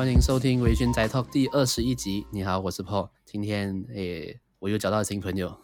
[0.00, 2.26] 欢迎收听《微醺宅 Talk》第二十一集。
[2.30, 3.10] 你好，我是 Paul。
[3.26, 5.54] 今天诶，我又找到新朋友。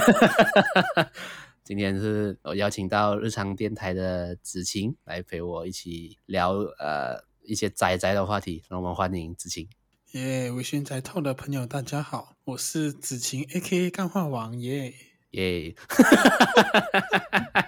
[1.64, 8.62] 今天是我邀请到日常电台的子晴来陪我一起聊呃一些宅宅的话题。
[8.68, 9.66] 让我们欢迎子晴。
[10.12, 13.88] 耶，微醺宅 Talk 的朋友，大家好，我是子晴，A.K.A.
[13.88, 14.92] 干话王耶。
[15.30, 15.74] 耶。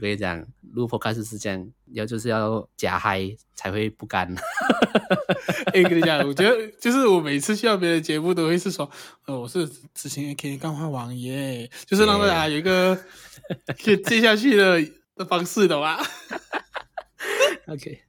[0.00, 3.20] 我跟你讲，录 podcast 是这样，要就是要假嗨
[3.54, 4.34] 才会不干。
[5.74, 8.90] 哎，跟你讲，我觉得就是我每次去到别的节目，都会是说，
[9.26, 12.98] 呃，我是子晴 AKA 干话王耶，就是让大家有一个
[13.84, 14.82] 可以接下去的
[15.16, 16.00] 的方式的吧。
[17.68, 18.00] OK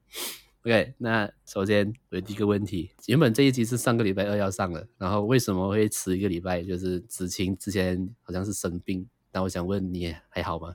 [0.63, 6.63] OK，那首先我有第一个问题，原本这一集是上个礼拜二要上的，然后为什么会迟一个礼拜？
[6.63, 10.73] 就是子晴之前好像是生病，那我想问你还好吗？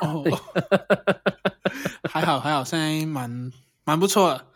[0.00, 0.24] 哦，
[2.10, 3.52] 还好还好，现在蛮
[3.84, 4.46] 蛮不错的。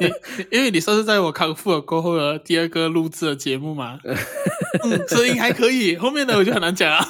[0.00, 0.10] 因
[0.50, 4.00] 因为你说是在我康复了过后的第二个录制的节目嘛，
[4.82, 7.06] 嗯，声音还可以， 后面的我就很难讲啊。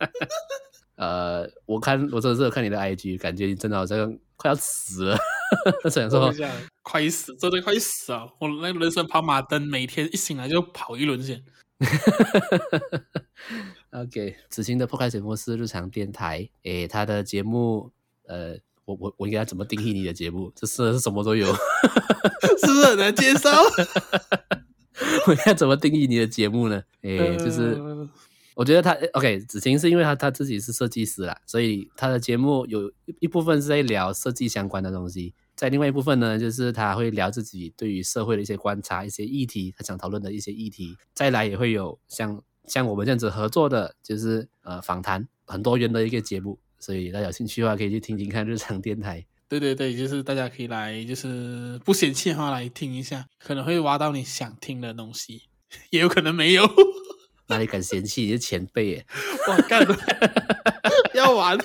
[0.96, 5.18] 呃，我看我真的是看你的 IG，感觉你真的好像快要死了。
[5.88, 6.32] 想说
[6.82, 8.26] 快死，真的快死啊！
[8.38, 11.42] 我那人生跑马灯，每天一醒来就跑一轮线。
[13.96, 16.46] OK，子晴的 Podcast 节目是日常电台。
[16.64, 17.90] 诶，他的节目，
[18.26, 20.52] 呃，我我我应该怎么定义你的节目？
[20.54, 21.46] 这是什么都有，
[22.60, 23.50] 是不是很难介绍？
[25.26, 26.82] 我应该怎么定义你的节目呢？
[27.00, 27.80] 诶，就是
[28.54, 35.32] 我觉得他 OK，子晴是因为他他自己是设计师啦，所以他的节目有一部分是在聊设计相关的东西。
[35.54, 40.98] 在另外一部分呢，就是他会聊自己对于社会的一些观察、一些议题，他想讨论的一些议题。
[41.14, 46.58] 再来也会有像像我们这样子合作的，就是呃访谈很多元的一个节目。
[46.78, 49.24] 所以大家有兴趣的话，可以去听听看日常电台。
[49.48, 55.42] 对对对，就是大家可以来，就是不嫌弃的话来听一下，可能会挖到你想听的东西，
[55.90, 56.68] 也有可能没有。
[57.48, 58.22] 哪里敢嫌弃？
[58.22, 59.06] 你是前辈耶！
[59.48, 59.86] 我干，
[61.14, 61.56] 要玩。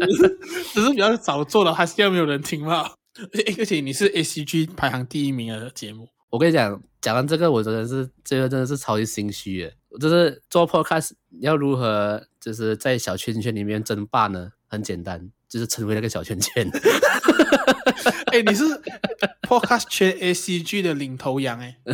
[0.00, 0.38] 只是
[0.72, 2.92] 只是比较早做的，还是要没有人听嘛？
[3.18, 9.72] 而且而且你是 ACG 排行第一名的节目，我跟你讲，讲完这个，我真的是这个真的是超级心虚的。
[9.98, 14.50] 就是做 Podcast 要如何就是在小圈圈里面争霸呢？
[14.68, 16.68] 很简单，就是成为那个小圈圈。
[18.26, 18.64] 哎、欸，你是
[19.42, 21.92] Podcast 圈 ACG 的领头羊哎、欸，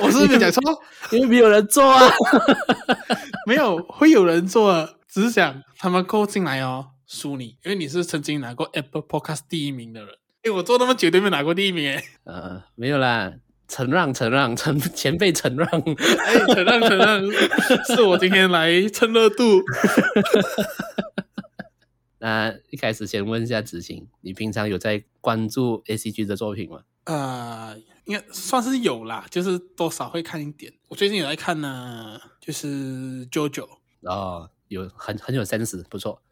[0.00, 0.82] 我是没讲错？
[1.12, 2.10] 因为没有人做啊，
[3.46, 4.96] 没有会有人做。
[5.06, 10.14] 只是想他们扣进来哦，输你，因为你是曾经拿过 Apple Podcast 第一名的人。
[10.42, 12.02] 哎，我做那么久都没拿过第一名哎。
[12.24, 13.34] 呃，没有啦，
[13.68, 17.22] 承让承让，承 前辈承让，哎，承让承让，
[17.86, 19.60] 是我今天来蹭热度。
[22.20, 26.82] 那一开始先问一下子晴，你平常有在关注 ACG 的作品吗？
[27.04, 30.72] 呃，应该算是有啦，就是多少会看一点。
[30.88, 33.68] 我最近有在看呢，就是 JoJo
[34.02, 34.50] 哦。
[34.68, 36.22] 有很很有 sense，不错。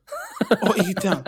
[0.61, 1.25] 哦，一这样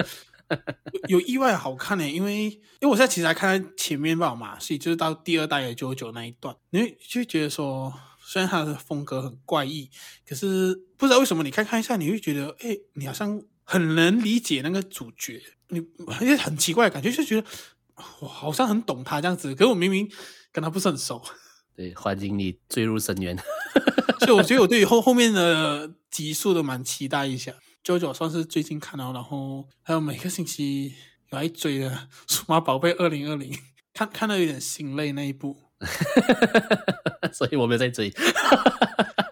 [1.09, 9.91] 有意外好看呢，因为因为我现在其实还看前面吧嘛，所以就是到第二代的 JoJo 那一段，你会就觉得说，虽然他的风格很怪异，
[10.29, 17.47] 可是不知道为什么你看看一下，你会觉得，哎，你好像很能理解那个主角，你而且很奇怪的感觉，就觉得
[18.21, 20.11] 我好像很懂他这样子，可是我明明
[20.53, 21.23] 跟他不是很熟。
[21.77, 23.39] 对，环境你坠入深渊。
[24.21, 27.55] 所以我觉得我对于后后面的集数都蛮期待一下。
[27.85, 30.95] JoJo 算是最近看到，然后还有每个星期
[31.31, 31.91] 有来追的
[32.27, 33.51] 《数码宝贝二零二零》，
[33.95, 35.57] 看看到有点心累那一部，
[37.33, 38.13] 所以我没有在追。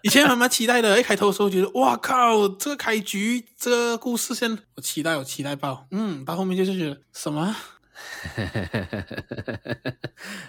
[0.02, 5.86] 以前还蛮期待的，一开头的时候觉得哇靠，这个开局这个故事线，我期待，我期待爆。
[5.90, 7.52] 嗯，到后面就是觉得什么？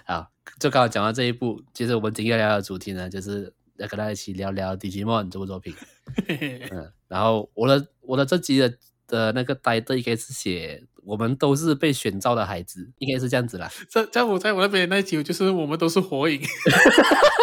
[0.05, 3.53] 好，就刚好讲到这一步，其实我们今天要聊的主题呢，就是。
[3.79, 5.73] 要跟大家一起聊聊《Digimon》这部作品，
[6.71, 8.73] 嗯，然后我的我的这集的
[9.07, 13.71] 的那个 title 应该是写我们都是被选召的孩子，应该是这样子啦。
[13.89, 16.41] 在在我在我那边那集就是我们都是火影，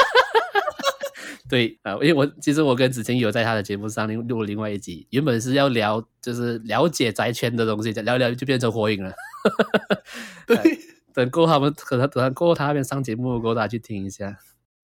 [1.49, 9.15] 对啊，因为我其实我跟子晴有在他的节目上录了另外一集，原本是要聊就是了解宅圈的东西，聊聊就变成火影了。
[10.47, 10.57] 对，
[11.15, 14.37] 等过后他们可能等他过后他那边上节目过后，大家去听一下。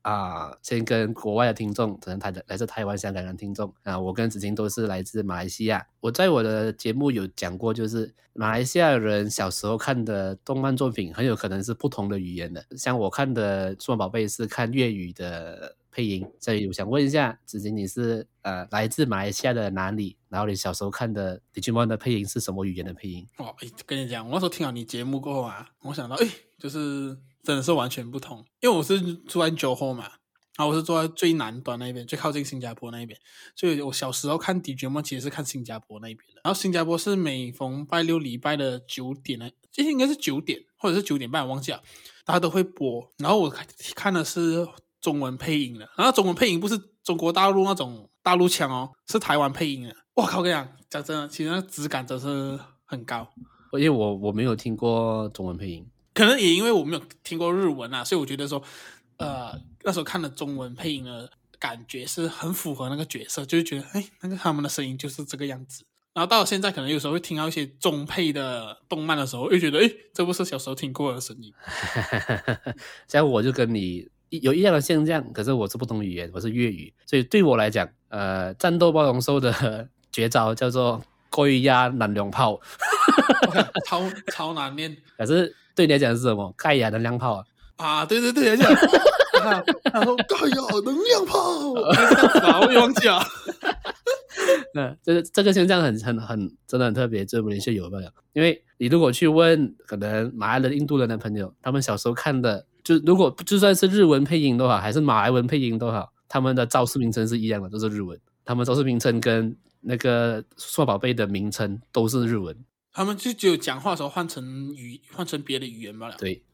[0.02, 5.86] 啊，先跟国外的听众，可能台的来自台湾、香港的听众啊，我跟子晴都是来自马来西亚。
[6.00, 12.64] 我在我的节目有讲过，就是马来西亚人小时候看的动漫作品，很有可能是不同的语言的。
[12.76, 20.16] 像我看的《数码宝贝》是看粤语的配音，所以我想问一下子晴，你是呃来自马来西亚的哪里？
[20.28, 23.26] 然后你小时候看的 Digimon 的配音是什么语言的配音？
[23.36, 23.54] 哦，
[23.86, 26.26] 跟你讲，我那时候听了你节目过后啊，我想到，哎，
[26.58, 30.04] 就是真的是完全不同，因为我是住在 Johor 嘛。
[30.58, 33.18] 然后我是坐在最南端那边，最靠近新加坡那一边，
[33.56, 36.42] 所以我小时候看 Digimon 其实是看新加坡那边的。
[36.44, 41.82] 然后新加坡是每逢拜六礼拜的九点呢，这应该是九点或者是九点半，忘记了，
[42.26, 43.10] 大家都会播。
[43.16, 43.52] 然后我
[43.96, 44.68] 看的是
[45.00, 49.96] 中文配音的，然后中文配音不是中国大陆那种大陆腔哦，是台湾配音的。
[50.12, 50.40] 我靠！
[50.40, 53.26] 我跟你讲，讲真的，其实那质感真是很高。
[53.72, 58.62] 因为我我没有听过中文配音，可能也因为我没有听过日文啊，所以我觉得说。
[59.18, 61.30] 呃，那时候看的中文配音的
[61.60, 65.84] 感觉是很符合那个角色，就是觉得，哎，那个他们的声音就是这个样子。
[66.12, 71.54] 然后到了现在，可能有时候会听到一些中配的动漫的时候，又觉得，哎，这不是小时候听过的声音。
[73.06, 81.00] 像我就跟你有一样的现象，可是我是不同语言，我是粤语，所以对我来讲，呃，战斗暴龙兽的绝招叫做
[81.30, 82.60] 龟鸭能量炮，
[83.86, 84.96] 超超难念。
[85.16, 86.52] 可是对你来讲是什么？
[86.56, 87.44] 盖亚能量炮啊？
[87.76, 88.72] 啊，对对对，这样，
[89.92, 93.20] 然后盖亚能量炮， 我忘记了。
[94.74, 98.08] 那这个这个现象很很很真的很特别，这部连续有没有？
[98.32, 108.18] 因为你如果去问可能马来人、印度人的朋友，他们小时候看的，就如果就算是日文配音都好，还是马来文配音都好，他们的招式名称是一样的，都是日文。
[108.44, 112.56] 他们招式名称跟那个数码宝贝的名称都是日文。
[112.92, 116.16] 他们就只有讲话的时候换成语，换成别的语言罢了。
[116.18, 116.44] 对。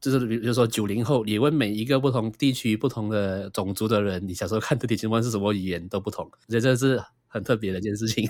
[0.00, 8.28] 就是比如说九零后，你问每一个不同地区、不同的种族的人，你小时候看的 Digimon 是什么语言都不同，我觉得这是很特别的一件事情。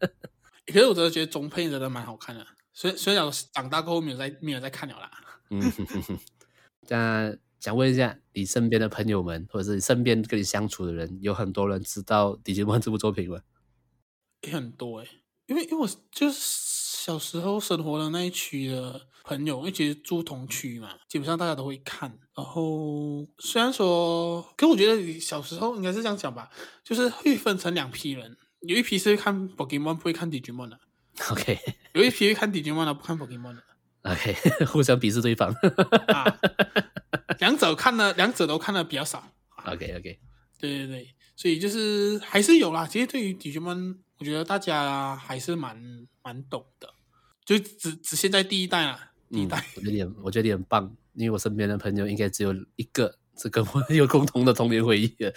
[0.64, 5.10] 可是我真的觉得中配真的蛮好看的，所以所以讲长大过后没有再没有再看了啦。
[5.50, 6.18] 嗯哼哼哼，
[6.88, 13.42] 那想问一下，你身边的朋友们，或者是身边跟你相处的人，有很多人知道 Digimon 这部作品吗？
[14.46, 15.10] 也很多哎、欸，
[15.48, 16.71] 因为因为我就是。
[17.04, 22.16] 小时候生活的那一区的朋友，因为其实住同区嘛，基本上大家都会看。
[22.36, 26.48] 然后虽然说，可我觉得小时候应该是这样讲吧，
[26.84, 30.78] 就是会分成两批人，有一批是会看 Pokemon 不会看 Digimon 的
[31.32, 31.58] ，OK，
[31.94, 33.62] 有一批会看 Digimon 的不看 Pokemon 的
[34.02, 35.52] ，OK， 互相鄙视对方。
[36.06, 36.38] 啊，
[37.40, 39.32] 两者看了，两者都看的比较少
[39.66, 40.20] ，OK OK，
[40.60, 42.86] 对对对，所以就是还是有啦。
[42.86, 46.88] 其实对于 Digimon，我觉得大家还是蛮蛮懂的。
[47.44, 55.34] 就只只现在第一代啊，第一代，嗯、我觉得你，我觉得你很棒，因为我身边的朋友应该只有一个是跟我有共同的童年回忆的。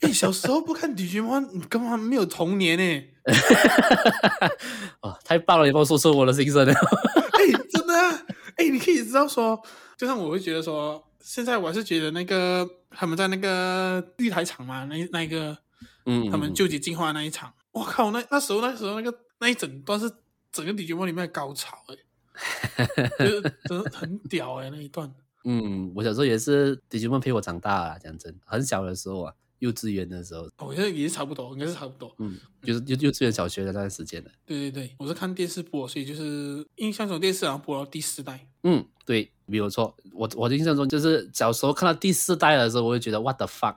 [0.00, 3.04] 哎、欸，小时候不看 Digimon，你根本没有童年呢。
[5.02, 6.72] 哦，太棒了，你帮我说出我的心声了。
[6.72, 8.24] 哎、欸，真的、啊，
[8.56, 9.60] 哎、欸，你可以知道说，
[9.96, 15.58] 就像我会觉得说，现在我还是觉得那个他们在那个玉台场嘛，那那一个，
[16.06, 20.08] 嗯，他们究极进化那一场，我靠，那那时候那时候那个那一整段是。
[20.52, 25.08] 整个 Digimon 里面的高潮哎、欸， 就是真的很屌哎、欸、那一段。
[25.44, 30.50] 嗯，我小时候也是 Digimon 陪我长大啊，讲真，很小的时候啊，幼稚园的时候。
[30.58, 32.12] 我觉得也是差不多，应该是差不多。
[32.18, 34.30] 嗯，就是幼幼稚园、小学的那段时间的。
[34.44, 38.44] 对对对，我是看电视播，所以就是印象中电视好像播到第四代。
[38.64, 39.96] 嗯，对，没有错。
[40.12, 43.76] 我我的印象中就是小时候看到第四代的时候，我就觉得 What the fuck？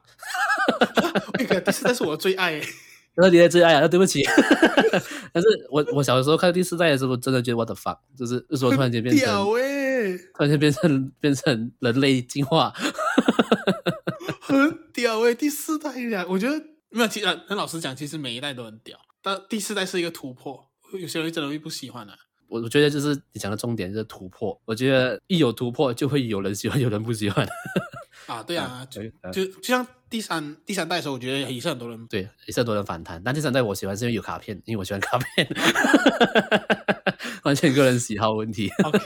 [1.38, 2.68] 那个第四代是我最爱、欸。
[3.16, 3.82] 那你的最爱啊？
[3.82, 4.24] 那对不起，
[5.32, 12.74] 但是我我小的时候看第四代的时候，真的觉得 what the fuck，就是为什么突然间变成，欸、突然间变成变成人类进化，
[14.42, 16.58] 很屌诶、欸、第四代呀，我觉得
[16.90, 20.66] 没有，其实很老实讲，其实每一代都很屌，但第四代是一个突破，
[21.00, 22.16] 有些人真的会不喜欢啊。
[22.50, 27.48] 我我觉得就是你讲的重点就是突破，我觉得一有突破就会有人喜欢，有人不喜欢。
[28.28, 33.22] 啊，对啊，就就就像第三第三代的时候，我觉得也是很多人对，也是很多人反弹。
[33.24, 35.48] 但第三代我喜欢是因为有卡片，因为我喜欢卡片，
[37.44, 38.70] 完全个人喜好问题。
[38.84, 39.00] OK，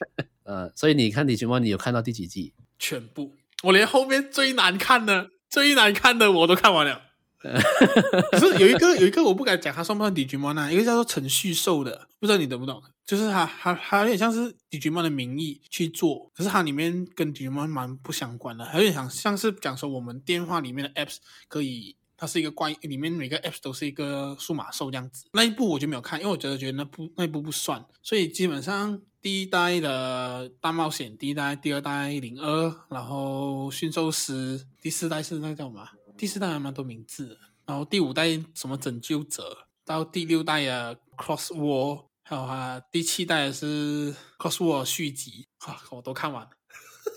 [0.44, 2.52] 呃，所以你看《Digimon》，你有看到第几季？
[2.78, 7.02] 全部，我连后面最难看的、最难看的我都看完了。
[8.32, 10.72] 可是有一个有一个我不敢讲，它算不算 Digimon 啊？
[10.72, 12.82] 一个叫做陈旭寿的，不知道你懂不懂？
[13.06, 21.18] 就是它，它，它有点像是 Digimon 的名义去做，可是它里面跟 Digimon 蛮不相关的，还有点像像是讲说我们电话里面的 apps
[21.48, 25.26] 可以，它是一个关，里面每个 App 都是一个数码兽这样子。
[25.32, 35.86] 那一部我就没有看，因为我觉得觉得那部那一部不算，所以基本上第一代的大冒险，第一代、第二代零二，然后驯兽师，第四代是那个叫什么？
[36.16, 46.48] 第四代还蛮多名字，然后第五代什么拯救者，到第六代啊 Cross War，还有啊第七代是 War 续集，啊，我都看完了。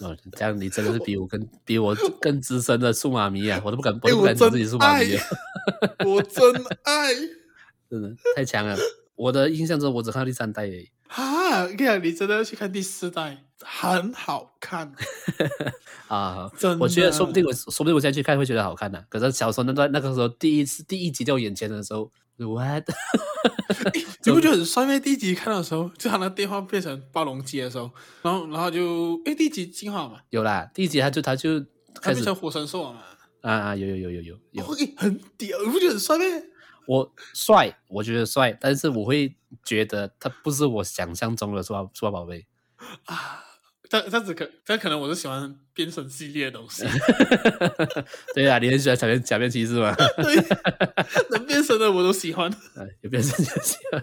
[0.01, 3.61] 哦，这样你真的是比我更 比我更资深的数码迷啊！
[3.63, 5.17] 我都不敢，我都不敢说自己数码迷。
[6.05, 6.43] 我真
[6.83, 7.15] 爱，
[7.89, 8.77] 真的太强了。
[9.15, 10.91] 我的印象中，我只看到第三代而已。
[11.07, 14.93] 哈，我跟你讲，你真的要去看第四代，很好看
[16.09, 16.51] 啊！
[16.57, 19.05] 真的，我觉得说不定我说不定我现在去看会觉得好看呢、啊。
[19.07, 22.83] 可是小时候那段那个时候第一次第一集在我眼前的时候，what？
[24.25, 24.97] 你不觉得很帅吗？
[24.99, 31.59] 第一集看到的时候，就他那电话变成暴龙机的时候，然后然后就哎，第一集进化嘛，有啦，第一集他就他就
[32.01, 33.01] 他变成火神兽了嘛，
[33.41, 34.63] 啊啊，有有有有有有，
[34.97, 36.23] 很屌，你不觉得很帅吗？
[36.87, 42.45] 我帅，我觉得帅，但是我会觉得他不是我想象中的数码数码宝贝
[43.05, 43.43] 啊。
[43.89, 46.83] 这这只可，这可能我是喜欢编程系列的东西。
[48.35, 49.95] 对啊，你很喜欢假面假面骑士吗？
[50.17, 50.35] 对，
[51.31, 52.51] 能变身的我都喜欢。
[53.01, 54.01] 有变身就喜欢。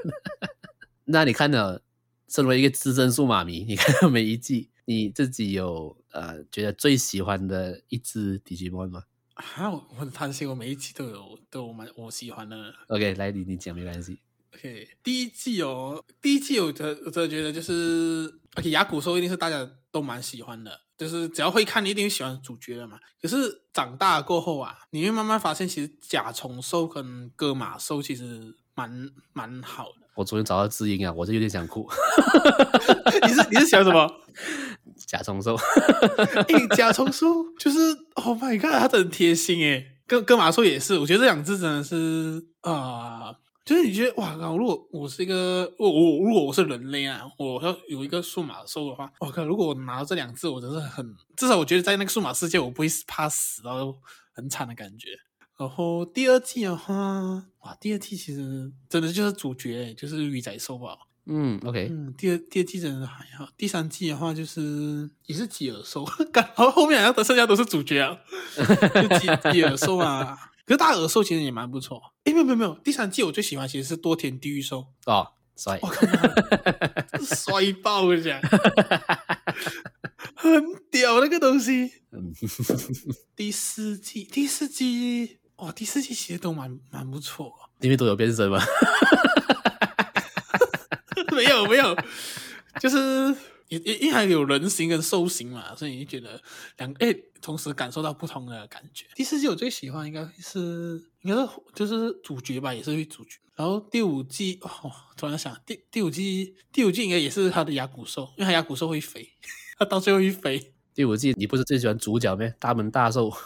[1.04, 1.80] 那你看呢，
[2.28, 9.04] 身为一个资深数码迷，你看到每一季，你自己有呃觉得最喜欢的一只 Digimon 吗？
[9.34, 12.72] 啊，我很贪心，我每一季都有都有蛮我喜欢的。
[12.86, 14.20] OK，来你你讲没关系。
[14.54, 22.98] OK，第一季哦，第一季我真我真的觉得就是，OK，亚古兽一定是大家都蛮喜欢的，就是只要会看，你一定会喜欢主角的嘛。
[23.20, 30.06] 可是长大过后啊，你会慢慢发现，其实甲虫兽跟哥马兽其实蛮蛮好的。
[30.14, 31.88] 我昨天找到知音啊，我就有点想哭。
[33.26, 34.08] 你是你是喜欢什么？
[35.08, 35.56] 甲虫兽。
[36.48, 37.26] 哎，甲虫兽
[37.58, 37.78] 就是
[38.14, 39.96] ，Oh my god，它很贴心诶。
[40.06, 43.30] 哥哥马兽也是，我觉得这两只真的是啊。
[43.30, 44.56] 呃就是你觉得哇靠！
[44.58, 49.42] 如果我是一个我我如果我是人类啊，我要有一个数码兽的话，我靠！
[49.44, 53.94] 如果我拿到这两只，我真是很至少我觉得在那个数码世界，我不会怕死到
[54.32, 55.08] 很惨的感觉。
[55.56, 60.98] 然后第二季的话，哇，第二季其实真的就是主角就是鱼仔兽吧。
[61.26, 63.48] 嗯，OK，嗯，第二第二季真的还好。
[63.56, 66.04] 第三季的话就是也是吉尔兽，
[66.34, 68.18] 然后后面好像剩下都是主角啊，
[68.56, 70.38] 就吉吉尔兽啊。
[70.66, 76.06] 可是大耳兽其实也蛮不错，哎，没有没有没有，第三季我最喜欢其实是多田地狱兽哦，帅，我靠，
[77.22, 78.40] 帅爆了，讲，
[80.34, 81.92] 很屌那个东西。
[83.36, 88.62] 第四季第四季哇，第四季其实都蛮蛮不错，里面都有变身吗？
[91.34, 91.94] 没有没有，
[92.80, 93.36] 就是。
[93.68, 96.40] 因因还有人形跟兽形嘛，所以你觉得
[96.78, 99.06] 两个诶，同时感受到不同的感觉。
[99.14, 103.38] 第四季我最喜欢应该是应该是就是主角吧，也是主角。
[103.56, 109.32] 然后第五季哦，突然想第第五季第五季应该也是他的亚古兽，因为他亚古兽会飞，
[109.78, 110.72] 他到最后一飞。
[110.94, 112.54] 第五季你不是最喜欢主角咩？
[112.58, 113.32] 大门大兽。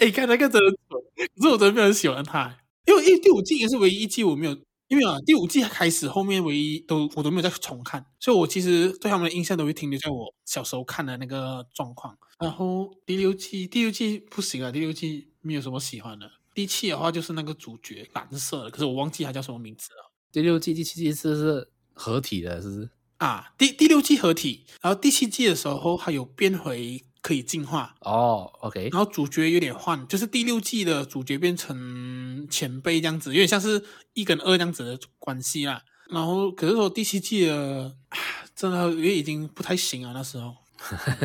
[0.00, 4.56] 哎，看那个真的丑，可是我真的没有很喜欢他，因为因为第五季也是唯一一季我没有。
[4.88, 12.16] 因为啊，第五季开始后面唯一都我都没有再重看，所以我其实对他们的印象都会停留在我小时候看的那个状况。
[12.38, 16.30] 然后第六季，第六季不行啊，第六季没有什么喜欢的。
[16.54, 20.12] 第七的话就是那个主角蓝色的，可是我忘记他叫什么名字了。
[20.30, 22.90] 第六季、第七季是是合体的，是不是？
[23.16, 27.02] 啊，第第六季合体，然后第七季的时候还有变回。
[27.26, 28.88] 可以进化哦、oh，OK。
[28.92, 33.82] 然后主角有点换，就是第六季的主角变成前辈这样子，有点像是
[34.14, 35.82] 一跟二这样子的关系啦。
[36.08, 37.96] 然后可是说第七季的，
[38.54, 40.54] 真的也已经不太行啊，那时候。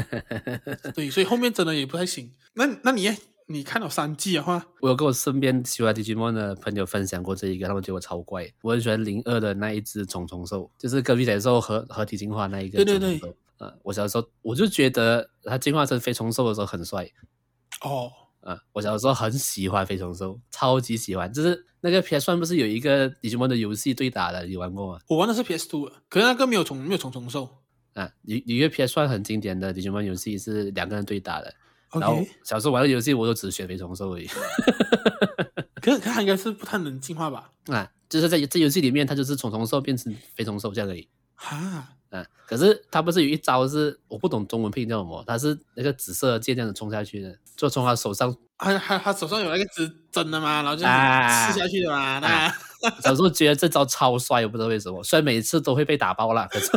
[0.96, 2.32] 对，所以后面真的也不太行。
[2.54, 3.08] 那那你
[3.52, 8.50] 你看到三季的话，我有跟我身边喜欢 Digimon 的朋友分享过这一个，他们觉得我超怪。
[8.62, 12.84] 我很喜欢零二的那一只虫虫兽，就是隔壁仔兽合合体进化那一个。
[12.84, 13.36] 对对对。
[13.58, 17.08] 呃，我小时候我就觉得它进化成飞虫兽的时候很帅
[17.84, 18.12] 哦。
[18.40, 21.32] 呃，我小时候很喜欢飞虫兽，超级喜欢。
[21.32, 25.00] 就是那个 PS One 不是有一个 Digimon 的游戏对打的，你玩过吗？
[25.08, 27.48] 我玩的是 PS Two，可是那个没有虫，没有虫虫兽。
[27.94, 31.54] 啊，有有一个 PS One 很经典的 Digimon 游戏是两个人对打的。
[32.00, 34.28] 然后小时候玩的游戏我都只选飞虫兽而已。
[35.82, 37.50] 可是它应该是不太能进化吧？
[37.68, 41.08] 啊，就是在这游戏里面，它就是虫虫兽变成飞虫兽这样而已。
[41.36, 41.88] 哈。
[42.14, 45.24] 嗯，可是它不是有一招是我不懂中文拼叫什么？
[45.26, 51.98] 它是那个紫色剑这样子冲下去的，就从他手上，还还他手上有那个针针的嘛，然后就刺下去的嘛。
[51.98, 52.54] 啊、那
[53.02, 56.70] 小时候觉得这招超帅，我不知道为什么，虽然每次都会被打爆了，可是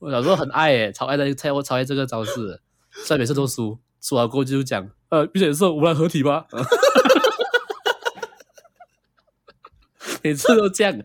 [0.00, 6.48] 我小时候很爱诶，超爱的超超爱这个招式，虽然每次都输，输了过后就讲，呃，并且说我们来合体吧，
[10.24, 11.00] 每次都这样。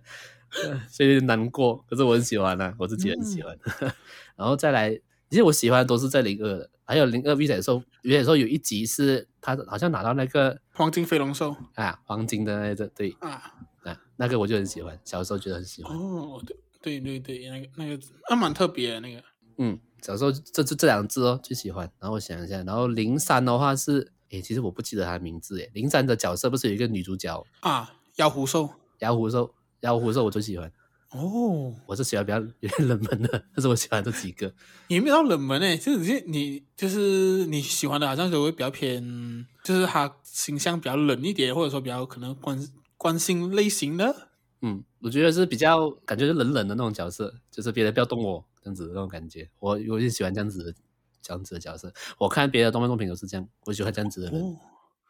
[0.90, 3.54] 所以有点难过，可是我很喜欢啊，我自己很喜欢。
[3.82, 3.92] 嗯、
[4.38, 4.90] 然后再来，
[5.30, 15.94] 其实我喜欢的都是在零二的，还有零二 V 仔兽，V 仔兽有一集是他好像拿到那个黄金飞龙兽啊，黄金的那个对啊啊，那个我就很喜欢，小时候觉得很喜欢。
[15.94, 18.00] 哦，对对对对，那个那个
[18.30, 19.24] 还蛮特别的那个。
[19.58, 21.92] 嗯，小时候这这这两只哦最喜欢。
[22.00, 25.72] 然后我想一下，然后零三的话是，诶，其实我不记得他的名字诶。
[25.74, 27.92] 零三的角色不是有一个女主角啊？
[28.18, 30.72] 妖狐兽，妖狐兽，妖狐兽我最喜欢。
[31.10, 34.54] 哦，我是喜欢比较有点冷门的，但是我喜欢这几个。
[34.88, 44.30] 也没有冷门诶，就是你就是你喜欢的，好像就会比较偏，就是他形象比较冷一点，或者说比较可能关关心类型的。
[44.68, 49.48] 嗯，我觉得是比较感觉是冷冷的那种角色，就是别人不要动我这样子的那种感觉。
[49.60, 50.74] 我我就喜欢这样子的
[51.22, 51.94] 这样子的角色。
[52.18, 54.42] 我看别的动漫作品都是这样，我喜欢这样子的人。
[54.42, 54.56] 哦，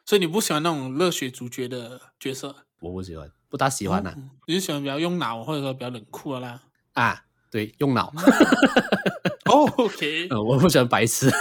[0.05, 2.53] 所以你不喜欢那种热血主角的角色？
[2.81, 4.17] 我不喜欢，不大喜欢呐、啊。
[4.45, 6.61] 你是喜欢比较用脑，或者说比较冷酷的啦。
[6.91, 8.11] 啊，对，用脑。
[9.49, 10.27] 哦，OK。
[10.31, 11.31] 呃，我不喜欢白痴。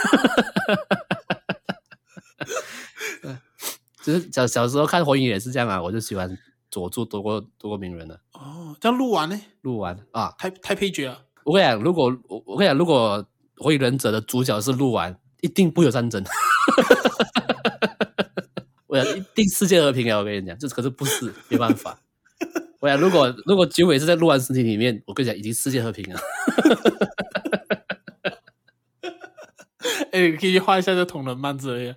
[4.04, 6.38] 就是小小时候看火影也是这样啊，我就喜欢。
[6.74, 9.40] 佐助多过多过鸣人的哦，这样鹿丸呢？
[9.60, 11.20] 鹿丸啊，太太配角了。
[11.44, 13.24] 我跟你讲，如果我我跟你讲，如果
[13.58, 16.20] 火影忍者的主角是鹿丸，一定不会有战争。
[18.88, 20.18] 我讲一定世界和平啊！
[20.18, 21.96] 我跟你讲，这可是不是没办法。
[22.80, 26.20] 我讲如果如果九尾是在鹿丸身体里面，我跟你讲，已经世界和平了。
[30.14, 31.96] 哎、欸，可以画一下这同人漫之类的。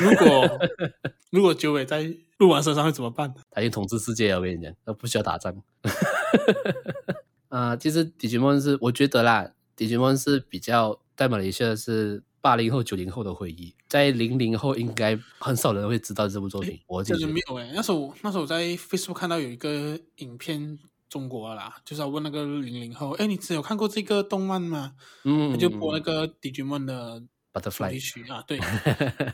[0.00, 0.58] 如果
[1.30, 2.08] 如果九尾在
[2.38, 3.34] 鹿丸身上会怎么办？
[3.50, 5.52] 他已经统治世界了，我跟你讲，他不需要打仗。
[7.50, 16.70] 啊、呃，其实 Digimon 是我觉得啦，Digimon 是比较在马来西亚是八零后、九零后的回忆，在零零后应该很少人会知道这部作品。
[16.70, 24.92] 欸、我觉得没有哎，那时候那时候我在 Facebook 看到有一个影片，中国啦，就是要问那个零零后，哎、欸，你只有看过这个动漫吗？
[25.24, 27.24] 嗯，他就播那个 Digimon 的
[27.60, 28.58] Butterfly 曲啊， 对，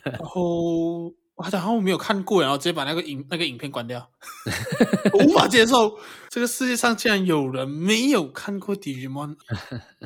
[0.04, 1.12] 然后。
[1.34, 4.06] 我好像我没有看过，然后直接把那个影那个影片关掉，
[5.14, 5.98] 我 无法接受
[6.28, 9.34] 这个世界上竟然有人没有看过 Digimon，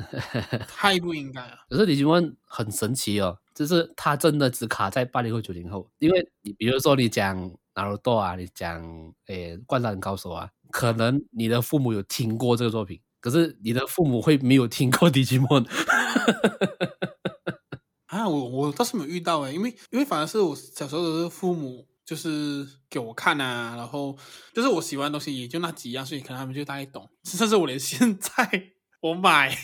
[0.73, 1.65] 太不应该了。
[1.69, 7.37] 可是 Digimon 很神奇哦，就是它真的只卡在八零后九零后，因为你比如说你讲
[7.75, 8.81] Naruto 啊，你讲
[9.27, 15.67] 诶灌篮高手啊，可能你的父母有听过这个作品，可是你的父母会没有听过 Digimon。
[18.17, 24.17] 啊，我我倒是没有遇到诶，因为因为反而是我小时候的父母就是给我看啊，然后
[24.53, 27.09] 就是我喜欢的东西也就那几样，所以可能他们就大概懂。
[27.23, 29.55] 甚至我连现在我买，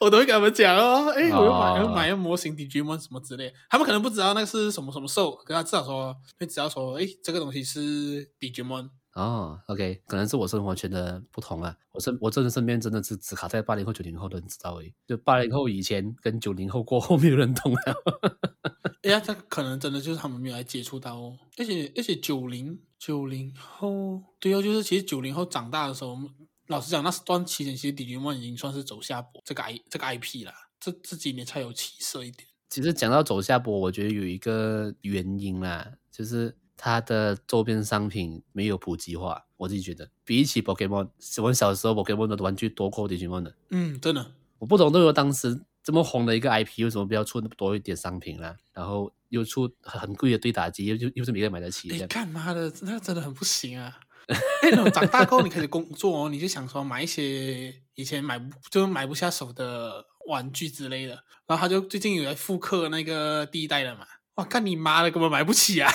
[0.00, 8.90] 我都会跟他们讲哦，哎，我要买要买个模型 Digimon 什么之类，他们可能不知道那个是什么什么兽，可他至少说会知道说，哎，这个东西是 Digimon。
[9.14, 11.76] 哦，OK，可能是我生活圈的不同啊。
[11.92, 14.92] 我身我真的身边真的是只卡在八零后、九零后的人知道诶。
[15.06, 17.80] 就八零后以前跟九零后过后， 没有人懂了。
[19.04, 21.38] 哎呀，他可能真的就是他们没有来接触到哦。
[21.56, 26.18] 而且而且九零九零后，对哦，就是其实九零后长大的时候，
[26.66, 32.48] 老实讲，那段期间其实 Digimon 已经算是走下坡，这个 I 这个 IP 啦，这这几年才有起色一点。
[32.68, 36.58] 其实讲到走下坡，我觉得有一个原因啦，就是。
[36.76, 41.08] 它的周边商品没有普及化，我自己觉得比起 Pokemon，
[41.42, 43.54] 我小时候 Pokemon 的玩具多过 Digimon 的。
[43.70, 48.56] 嗯，真的，我不懂，都有当时这么红的一个 IP，为什么不要出那么多一点商品啦？
[48.72, 51.88] 然后又出很贵的对打机，又又又是每个人买得起。
[51.88, 52.72] 你干嘛的？
[52.82, 54.00] 那真的很不行啊！
[54.62, 61.12] 那种长大后你开始工作哦，你就想说买一些以前买不就买不下手的玩具之类的，
[61.46, 64.06] 然后他就最近有在复刻那个第一代的嘛？
[64.36, 65.92] 哇，干你妈的，根本买不起啊！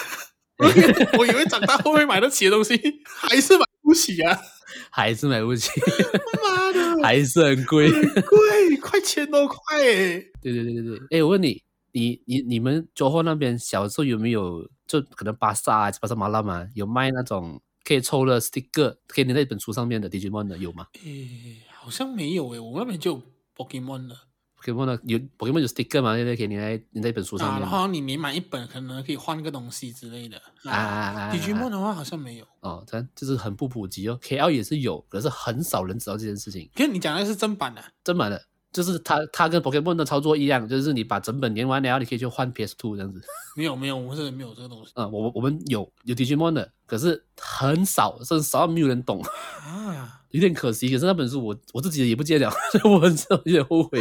[1.17, 4.38] 我以为长大后会买得起的东西，还是买不起啊！
[4.91, 5.72] 还是买不起，
[6.43, 10.19] 妈的，还是很贵，很贵，快千多块哎！
[10.41, 20.88] 对对对对对，哎，我问你，你你你们州后那边小时候有没有就可能巴萨啊、巴萨马拉嘛，有卖那种可以抽的 sticker，可以粘在一本书上面的 Digimon 的有吗？
[21.04, 23.22] 哎，好像没有哎，我那边就
[23.56, 24.29] Pokemon 了。
[24.62, 25.00] Pokemon 呢？
[25.04, 26.15] 有 Pokemon 有 sticker 嘛？
[26.15, 26.36] 对不对？
[26.36, 27.58] 可以粘在粘在一本书上面。
[27.58, 30.38] 啊，然后你每买一本，可能可以换个东西之类的。
[30.65, 32.45] 啊啊啊！Digimon 的话好像没有。
[32.62, 34.19] 哦，这就是很不普及哦。
[34.22, 36.69] KL 也是有，可是很少人知道这件事情。
[36.76, 38.41] 可是你讲的是正版的，正版的。
[38.71, 43.19] 就是它，它跟 Pokemon 的操作一样，就是你把整本连完了，然后你可以去换 PS Two 这样子。
[43.58, 44.91] 没有没有，我们这里没有这个东西。
[44.95, 49.21] 嗯，我我们有有 Digimon 的，可是很少，甚至少到没有人懂
[49.65, 50.89] 啊，有点可惜。
[50.89, 53.99] 可是那本书我我自己也不见了， 所以我很有点后悔。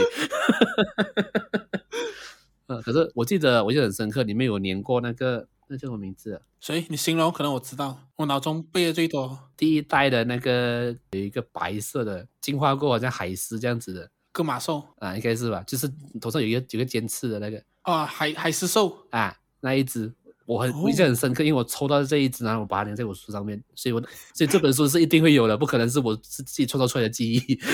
[2.67, 6.41] 嗯， 可是我记得我记得很深刻，里面有连过那个那叫什么名字啊？
[6.61, 14.11] 所以你形容可能我知道，我脑中背的最多第一代的那个有一个白色的进化过，好像海狮这样子的。
[14.39, 20.11] 个马兽啊，应该是吧，就是头上有一个有个尖刺的那个啊，海海狮兽啊，那一只
[20.47, 24.01] 我很印象很深刻，因为我抽到这一只，然后我把它粘在我书上面，所以我
[24.33, 27.59] 所以这本书是一定会有的，不可能是我自己创造出来的记忆。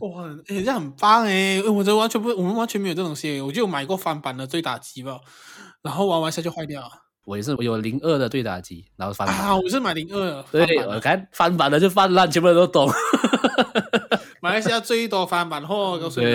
[0.00, 1.60] 哇，哎、欸，这样很棒哎！
[1.62, 3.40] 我这完全不，我们完全没有这种东西。
[3.40, 5.20] 我就买过翻版的对打机吧，
[5.82, 7.01] 然后玩完一下就坏掉了。
[7.24, 12.90] 我也是，我有零二的对打机，然后翻版啊，我是买零二，对，我看翻版的就翻烂，全部人都懂。
[14.42, 16.26] 马来西亚最多翻版货，告诉你，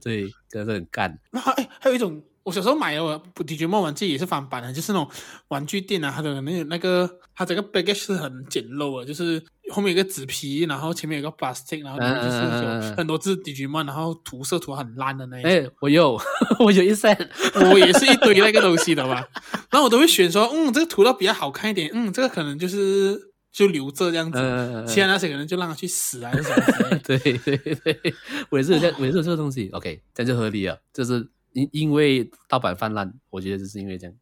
[0.00, 1.18] 对，真的是很干。
[1.32, 5.10] 那哎，还有一种，我小时候买的，我迪吉莫玩具也是翻版的，就是那种
[5.48, 15.50] 玩具店啊，它的那个那个，它整个 baggage 是很简陋的，就是后面有个纸皮，然后前面有个 plastic，然后里面就是有很多只迪吉莫，然后涂色涂很烂的那一种。
[15.50, 16.20] 哎，我有，
[16.60, 17.28] 我有一 set，
[17.72, 19.26] 我也是一堆那个东西的吧。
[19.70, 23.32] 然后我都会选说，嗯，这个涂的比较好看一点，嗯，这个可能就是。
[23.52, 26.32] 就留着这样子，呃、其他那些可能就让它去死啊！
[26.32, 28.14] 什么 对对对，
[28.48, 29.68] 我也是这样， 我也是这个东西。
[29.74, 34.16] OK，这样就合理了，就是因因为盗版泛滥，我觉得就是因为这样，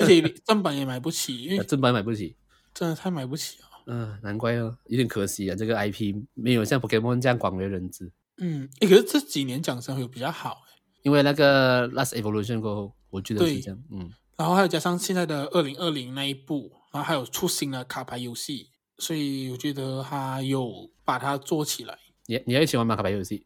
[0.00, 2.34] 而且正版也买不起，因为正版买不起，
[2.72, 3.66] 真的太买不起了。
[3.86, 8.12] 嗯、呃，难怪哦，有点可惜啊，这个 IP 没有像 Pokemon 这样广为人知。
[8.38, 10.62] 嗯，诶，可是这几年讲声会有比较好，
[11.02, 13.82] 因为那个 Last Evolution 过后，我觉得是这样。
[13.90, 16.72] 嗯，然后还有加上现在的二零二零那一部。
[16.92, 21.94] 然后还有出新的卡牌游戏，所以我觉得他有把它做起来。
[22.24, 22.96] 你你要一起玩吗？
[22.96, 23.44] 卡牌游戏？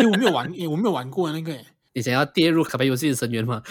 [0.00, 1.56] 因为我没有玩，我没有玩过那个。
[1.94, 3.62] 你想要跌入卡牌游戏的深渊吗？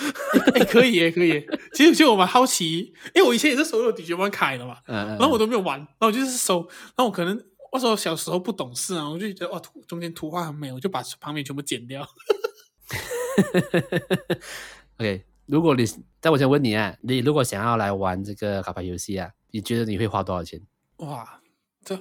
[0.56, 1.46] 哎，可以耶，可以。
[1.74, 6.68] 其实就我蛮好奇，因为我以前也是所有迪迦玩卡的嘛，然后我都没有玩，然后我就是收。
[6.96, 7.40] 然后我可能
[7.72, 12.08] 那时候小时候不懂事啊，我就觉得哇，图中间图画很美，我就把旁边全部剪掉。
[14.98, 15.26] OK。
[15.46, 15.84] 如果你，
[16.22, 20.62] 但我想问你啊，你如果想要来玩这个卡牌游戏啊，你觉得你会花多少钱？
[20.98, 21.42] 哇，
[21.84, 22.00] 这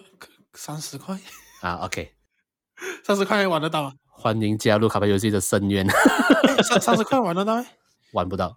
[0.54, 1.18] 三十块
[1.61, 2.12] 啊？OK，
[3.02, 3.94] 三十块玩得到吗？
[4.22, 5.85] 欢迎加入卡牌游戏的深渊。
[6.62, 7.66] 三三十块玩得到吗？
[8.14, 8.56] 玩不到，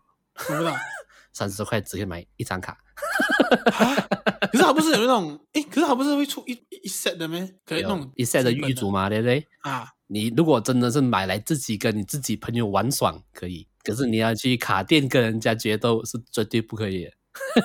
[0.50, 0.76] 玩不到。
[1.34, 2.78] 三十块只可以买一张卡。
[4.52, 6.52] 可是它不是有那种，哎，可是它不是会出一
[6.84, 7.40] 一 set 的吗？
[7.66, 9.44] 可以那种一 set 的玉组嘛，对不对？
[9.64, 13.68] 啊，你如果真的是买来自己跟你自己朋友玩爽，可以。
[13.84, 17.12] 可是你要去卡店跟人家决斗是绝对不可以的。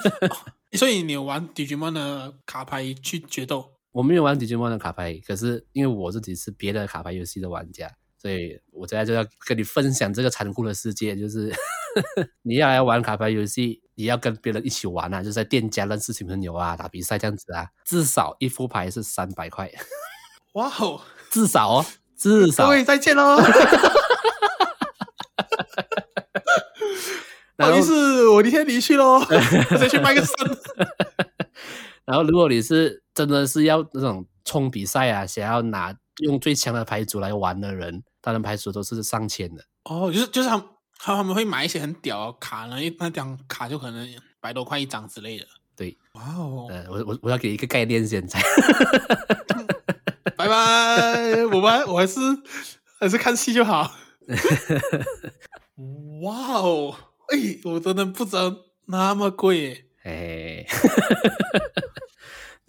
[0.29, 0.37] 哦，
[0.73, 3.73] 所以你有玩 Digimon 的卡牌去决斗？
[3.93, 11.53] 我没有玩 Digimon 的卡牌，可是因为我自己是别的卡牌游戏的玩家，所以我现在就要跟你分享这个残酷的世界，就是
[12.43, 19.71] 你要来玩卡牌游戏，也要跟别人一起玩啊，就是在店家认识新朋友啊，打比赛这样子啊，至少一副牌是三百块。
[20.53, 21.01] 哇哦，
[21.31, 22.65] 至少哦，至少。
[22.67, 23.39] 各位再见喽。
[27.57, 30.35] 不好意思，我今天离去喽，我再去卖个身。
[32.07, 39.63] 然后， 如果你是真的是要那种冲比赛啊，想要拿用最强的牌组来玩的人，他的牌组都是上千的。
[39.85, 40.67] 哦，就是就是他们
[40.99, 44.09] 他们会买一些很屌的卡呢，一那张卡就可能
[44.41, 45.47] 百多块一张之类的。
[45.77, 48.41] 对，哇哦，呃，我我我要给一个概念，现在，
[50.37, 52.21] 拜拜， 我们我还是
[52.99, 53.93] 还是看戏就好。
[56.23, 56.95] 哇哦！
[57.29, 58.55] 哎，我真的不知道
[58.87, 59.87] 那么贵耶！
[60.05, 60.67] 哎，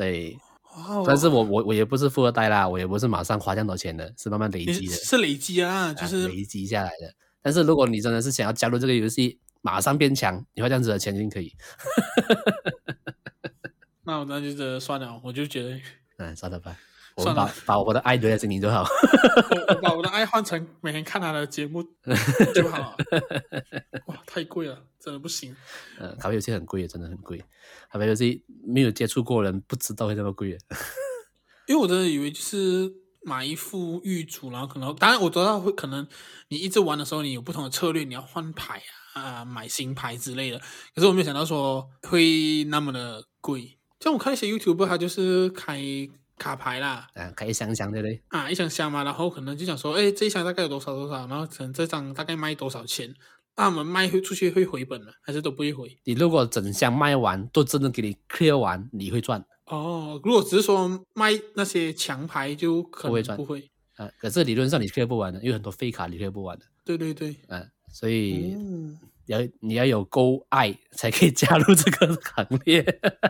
[0.01, 0.35] 对，
[0.75, 1.03] 哇！
[1.05, 4.93] 但是我我我也不是富二代啦，我也不是马上花这么多钱的，是慢慢累积的。
[4.95, 7.13] 是累积啊，就是、啊、累积下来的。
[7.39, 11.53] 但是如果你真的是想要加入这个游戏，马上变强，你花这样子的钱就可以。
[14.01, 15.79] 那我那就这算了，我就觉得，
[16.17, 16.75] 嗯，算了吧。
[17.15, 18.85] 我把把我的爱留在心里就好。
[19.67, 21.83] 我把我的爱换成每天看他的节目
[22.55, 22.95] 就好。
[24.05, 25.55] 哇，太贵了，真的不行。
[25.99, 27.37] 呃，卡牌游戏很贵，真的很贵。
[27.91, 30.57] 卡牌游戏没有接触过人不知道会这么贵。
[31.67, 32.91] 因为我真的以为就是
[33.23, 36.07] 买一副玉组，然后可能当然我知道会可能
[36.49, 38.81] 你一直玩的时候，你有不同的策略，你要换牌
[39.13, 40.59] 啊，啊，买新牌之类的。
[40.95, 43.77] 可是我没有想到说会那么的贵。
[43.99, 45.81] 像我看一些 YouTuber，他就是开。
[46.41, 53.13] 卡牌啦，啊，开一箱箱的嘞，啊，一箱箱嘛，然后可能就想说，哎，这一箱大概有多少多少，然后可能这张大概卖多少钱，
[53.55, 55.11] 那我们卖会出去会回本吗？
[55.21, 55.95] 还是都不会回？
[56.03, 59.45] 你如果整箱卖完，都真的给你 clear 完，你会赚。
[59.65, 63.69] 哦，如果只是说卖那些强牌，就可能不会赚，不会。
[63.97, 66.65] 啊，可是理论上你 clear 不完的，因为很多废卡你 clear 不完的。
[66.83, 68.55] 对对对，啊，所以。
[68.57, 68.97] 嗯
[69.27, 72.81] 要你要有够爱才可以加入这个行列。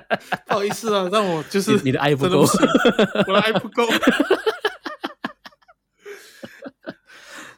[0.47, 2.41] 不好意思啊，让我就是你，你的爱不够，
[3.27, 3.85] 我的爱不够。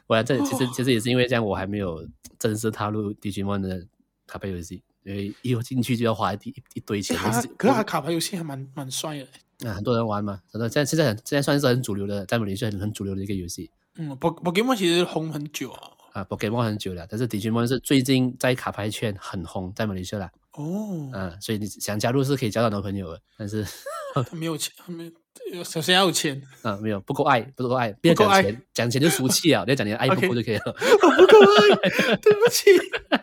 [0.06, 2.06] 我这其实其实也是因为这样，我还没有
[2.38, 3.86] 正式踏入 Digimon 的
[4.26, 7.16] 卡牌游戏，因为一进去就要花一一一堆钱。
[7.16, 13.70] 可是可是卡牌游戏还蛮蛮帅的，啊，很多人玩嘛，真的现在现在很现在算是很主流的，在马来西亚很很主流的一个游戏。
[13.96, 15.90] 嗯，宝宝可梦其实红很久啊。
[16.14, 20.30] 啊，Pokemon 很久了，但是 Digimon 是最近在卡牌圈很红，在马来西亚啦。
[20.52, 23.66] 哦，嗯，所以你想加入是可以交到男朋友的，但是
[24.14, 25.10] 他没有钱，没
[25.52, 26.40] 有，首先要有钱。
[26.62, 29.64] 啊，没有不够爱，不够爱，不要讲钱，讲钱就俗气啊！
[29.66, 30.62] 你要讲你的爱不够就可以了。
[30.66, 32.70] 我 不够爱，对不起，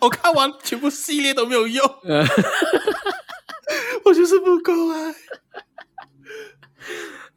[0.02, 1.86] 我看完全部系列都没有用，
[4.04, 5.16] 我就是不够爱。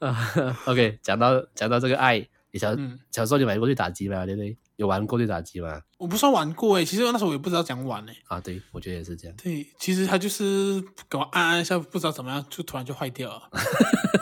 [0.00, 2.18] 啊，OK，讲到讲到这个爱，
[2.50, 2.76] 你小
[3.12, 4.26] 小时候就买过去打机嘛？
[4.26, 4.58] 对不对？
[4.76, 5.80] 有玩过对打机吗？
[5.98, 8.16] 我不算玩过诶，其实那时候我也不知道怎样玩诶。
[8.26, 9.36] 啊，对，我觉得也是这样。
[9.36, 13.42] 对，其实它就是给我按按一下，不知道怎么样，就突然就坏掉了。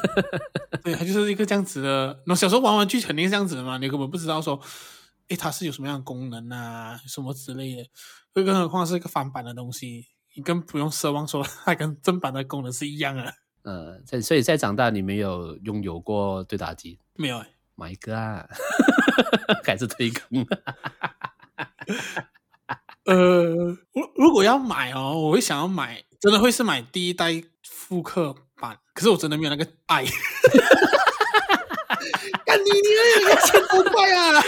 [0.84, 2.22] 对，它就是一个这样子的。
[2.26, 4.60] 那小时候玩玩具肯定是这样子的嘛，你根本不知道说，
[5.28, 7.86] 诶，它是有什么样的功能啊，什么之类的。
[8.34, 13.34] 更何况是一个翻版的东西，你更不用奢望说它跟正版的功能是一样的。
[13.62, 16.98] 呃，在所以在长大，你没有拥有过对打机？
[17.14, 17.46] 没有诶。
[17.74, 18.46] 买一个啊，
[19.64, 20.46] 还是推坑？
[23.04, 23.16] 呃，
[23.92, 28.78] 如如果要买哦，我会想要买，真的会是买第一代复刻版。
[28.94, 30.04] 可是我真的没有那个爱。
[32.52, 34.42] 干你你也一千多块啊！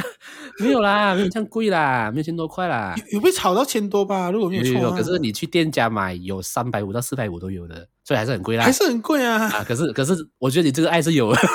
[0.60, 2.94] 没有啦，没有这样贵啦，没有千多块啦。
[3.08, 4.30] 有有被炒到千多吧？
[4.30, 8.64] 如果没有错、啊，可是你去店家买，有三百五到四百五都有的，所以还是很贵啦。
[8.64, 9.44] 还是很贵啊！
[9.44, 11.38] 啊，可是可是，我觉得你这个爱是有的。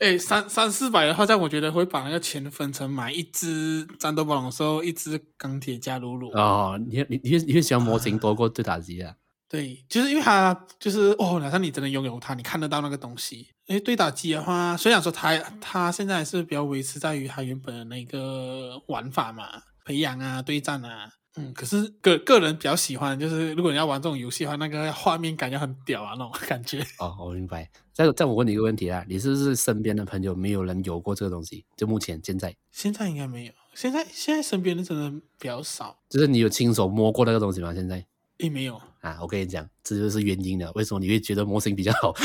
[0.00, 6.30] 哎、欸，三三四百的话，这样我觉得会把那个钱分成买一只战斗暴龙兽，一只钢铁加鲁鲁。
[6.30, 9.14] 哦，你你你你会喜欢模型多过对打机啊？
[9.48, 13.48] 对，就是因为它就是哦，哪怕你真的拥有它，你看得到那个东西。
[13.68, 26.84] 哎，对打机的话，虽然说它它现在还是比较维持在于它原本的那个玩法嘛，培养啊、对战啊，嗯，可是个个人比较喜欢，就是如果你要玩这种游戏的话，那个画面感觉很屌啊，那种感觉。
[26.98, 27.70] 哦，我明白。
[27.94, 31.64] 再再我问你一个问题啊，你是不是身边的朋友没有人有过这个东西？
[31.76, 33.52] 就目前现在，现在应该没有。
[33.74, 35.96] 现在现在身边的真的比较少。
[36.10, 37.72] 就是你有亲手摸过那个东西吗？
[37.72, 38.04] 现在？
[38.38, 40.72] 也没有啊，我跟你讲，这就是原因了。
[40.74, 42.12] 为什么你会觉得模型比较好？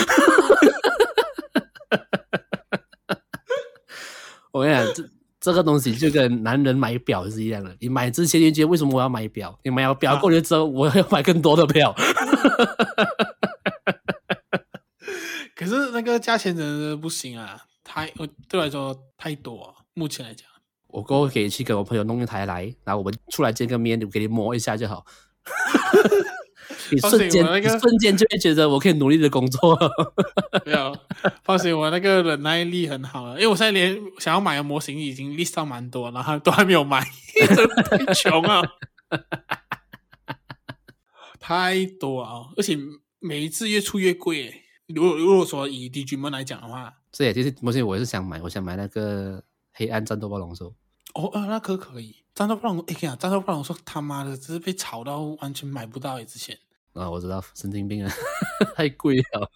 [4.58, 5.04] 我跟你讲，这
[5.40, 7.76] 这个东西就跟男人买表是一样的。
[7.80, 9.58] 你买之前你觉得为什么我要买表？
[9.64, 11.96] 你买了表过去之后，我要买更多的表。
[15.56, 19.74] 可是那个价钱真的不行啊，太我对我来说太多啊。
[19.94, 20.48] 目前来讲，
[20.88, 25.06] 我过后可以去跟我朋友弄一台来，然后我们出来见个面，我给你摸一下就好。
[26.92, 29.78] 你瞬间，那个、你瞬间就会觉得我可以努力的工作。
[30.66, 30.98] 没有，
[31.44, 33.34] 放心，我那个忍耐力很好了。
[33.36, 37.06] 因为我现在连想要买的模型已经 list 上蛮多，然后都还没有买，
[37.56, 38.62] 真的太穷了，
[41.40, 42.50] 太多啊！
[42.58, 42.78] 而且
[43.20, 44.64] 每一次越出越贵。
[44.88, 50.74] 如果如果说以 Digimon 来讲的话，是，其实模型我也是想买，我想买那个黑暗战斗暴龙兽。
[51.14, 52.16] 哦，啊，那可可以。
[52.38, 56.56] 战斗暴龙，哎呀，战斗暴龙说他妈的，只是被炒到完全买不到诶，之前。
[56.94, 58.14] 啊，我知道，神经病啊，
[58.78, 59.52] 太贵了。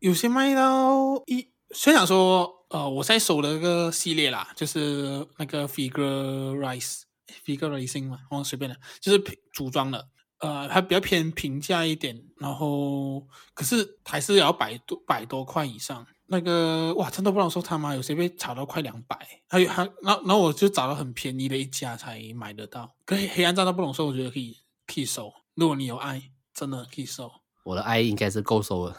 [0.00, 10.08] 有些卖到一，虽然说，呃，我在手的一个系列啦，就是那个 Figure Rise，Figure Rising 嘛，我随便的，就是组装的，
[10.40, 16.04] 呃，它比较偏平价一点，然后可是还是要百多百多块以上。
[16.32, 19.18] 那个哇，真的不能说他妈有些被炒到快两百，
[19.50, 22.90] 还有还，然后然后我就找到很便宜的一家才买得到。
[23.04, 25.30] 可以黑暗战斗不能说，我觉得可以可以收。
[25.54, 26.22] 如果你有爱，
[26.54, 27.30] 真的可以收。
[27.64, 28.96] 我的爱应该是够收了。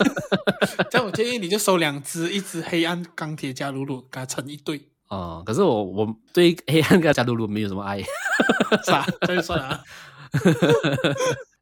[0.90, 4.90] 这样我建议你就收两只，一只黑暗钢铁加鲁鲁，给它成一对。
[5.08, 8.02] 哦，可是我我对黑暗加鲁鲁没有什么爱。
[8.84, 9.06] 啥？
[9.22, 9.82] 这就算了啊。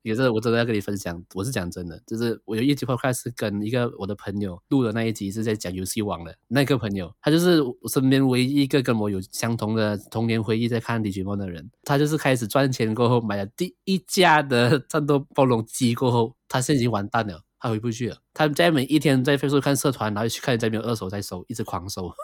[0.03, 22.09] 也是，我真的要跟你分享，我是讲真的，就是我有一集 podcast 是跟一个我的朋友录的那一集，是在讲游戏王的那个朋友，他就是我身边唯一一个跟我有相同的童年回忆在看 Digimon 的人，他就是开始赚钱过后买了第一架的战斗暴龙机过后，他现在已经完蛋了，他回不去了，他在每一天在 Facebook 看社团，然后去看在没有二手在收，一直狂收。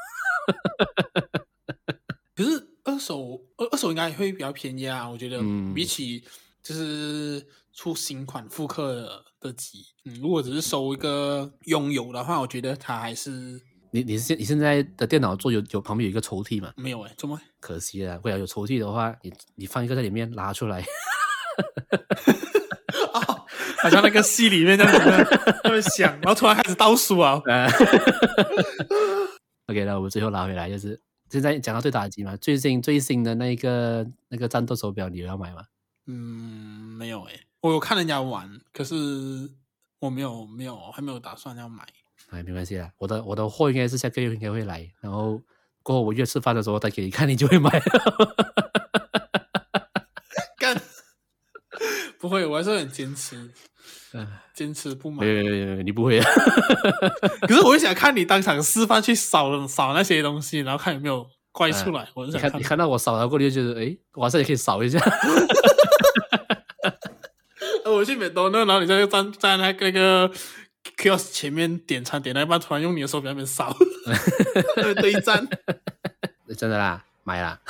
[2.35, 5.43] 可是二手二二手应该会比较便宜啊，我觉得
[5.75, 6.25] 比起
[6.63, 7.47] 就是。
[7.77, 13.61] 出新款复刻的的机，嗯，如果只是收一个拥有的话，我觉得它还是
[13.91, 16.73] 你你现你现在的电脑桌有有旁边有一个抽屉吗？
[16.77, 17.39] 没有哎、欸，怎么？
[17.61, 20.81] 可惜了，未来有抽屉的话，你你放一个在里面拉出来，
[23.13, 23.45] 哦，
[23.83, 25.29] 好像那个戏里面这样子，
[25.63, 27.43] 那么响，然后突然开始倒数啊。
[29.69, 35.63] OK，那我们最后拉回来，就是现在讲到对打机嘛，最近最新的那个那个战斗手表，你有要买吗？
[36.07, 37.41] 嗯，没有哎、欸。
[37.67, 38.95] 我有看人家玩，可是
[39.99, 41.83] 我没有没有还没有打算要买。
[42.31, 45.43] 哎，没关系啦，我的我的货应该是下个月应该会来，然后
[45.83, 47.69] 过后我约吃饭的时候再给你看，你就会买。
[50.59, 50.81] 干，
[52.21, 53.51] 不会，我还是很坚持，
[54.55, 55.27] 坚持不买。
[55.27, 56.31] 没有没有，你不会啊。
[57.49, 62.09] 可是我就想看你当场示范去扫扫那些东西，然后看有没有怪出来。
[62.15, 65.01] 我就想看你看，你看到我扫了过，你就觉得哎，晚上也可以扫一下。
[67.91, 70.33] 我去美多那，然后你在站在那个那个
[70.97, 73.77] kiosk 前面点餐，点到一半突然用你的手表那边扫，
[75.01, 75.47] 对战。
[76.57, 77.61] 真的啦，买啦。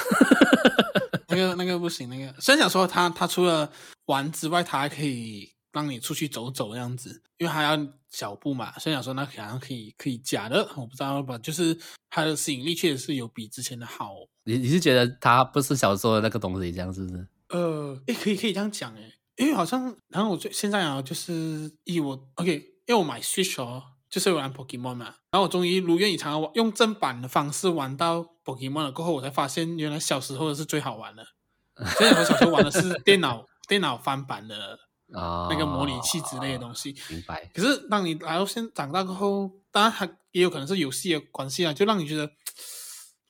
[1.29, 3.71] 那个那个不行，那个虽然想说他他除了
[4.07, 8.73] 玩之外，他还可以让你出去走走这样子，因为他要脚步嘛。
[8.79, 11.77] 虽然想说那好像可以可以假的，我不知道吧，就是
[12.11, 14.15] 它的吸引力确实是有比之前的好。
[14.45, 17.27] 你你是觉得它不是小时候的那个东西，这样是不是？
[17.49, 19.13] 呃，诶，可以可以这样讲诶。
[19.37, 22.53] 因为好像，然后我最现在啊，就是以我 OK，
[22.87, 25.15] 因为我买 Switch 哦，就是玩 Pokemon 嘛。
[25.31, 28.93] 然后我终于如愿以偿的用正版的方式玩到 Pokemon 了。
[28.93, 31.27] 过后我才发现，原来小时候的是最好玩的。
[31.99, 34.79] 现在我小时候玩的是电脑电脑翻版的
[35.13, 36.93] 啊那个模拟器之类的东西。
[36.93, 37.51] 哦、明白。
[37.55, 42.31] 可是当你来到现长大过后，当然还也有可能是游戏的关系啊，就让你觉得。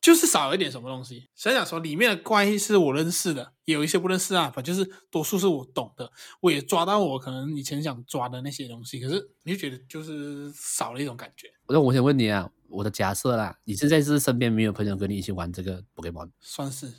[0.00, 1.28] 就是少了一点什么东西。
[1.34, 4.50] 想想说，里面的怪是我认识的，也有一些不认识啊。
[4.54, 9.00] 反正就是多数是我懂的，我也抓到我可能以前想抓的那些东西。
[9.00, 11.48] 可是你就觉得就是少了一种感觉。
[11.68, 16.30] 那我想问你啊，我的假设啦，你现在是身边没有朋友跟你一起玩这个 Pokemon？
[16.40, 16.92] 算是。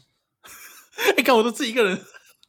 [1.15, 1.97] 你 看，我都自己一个人。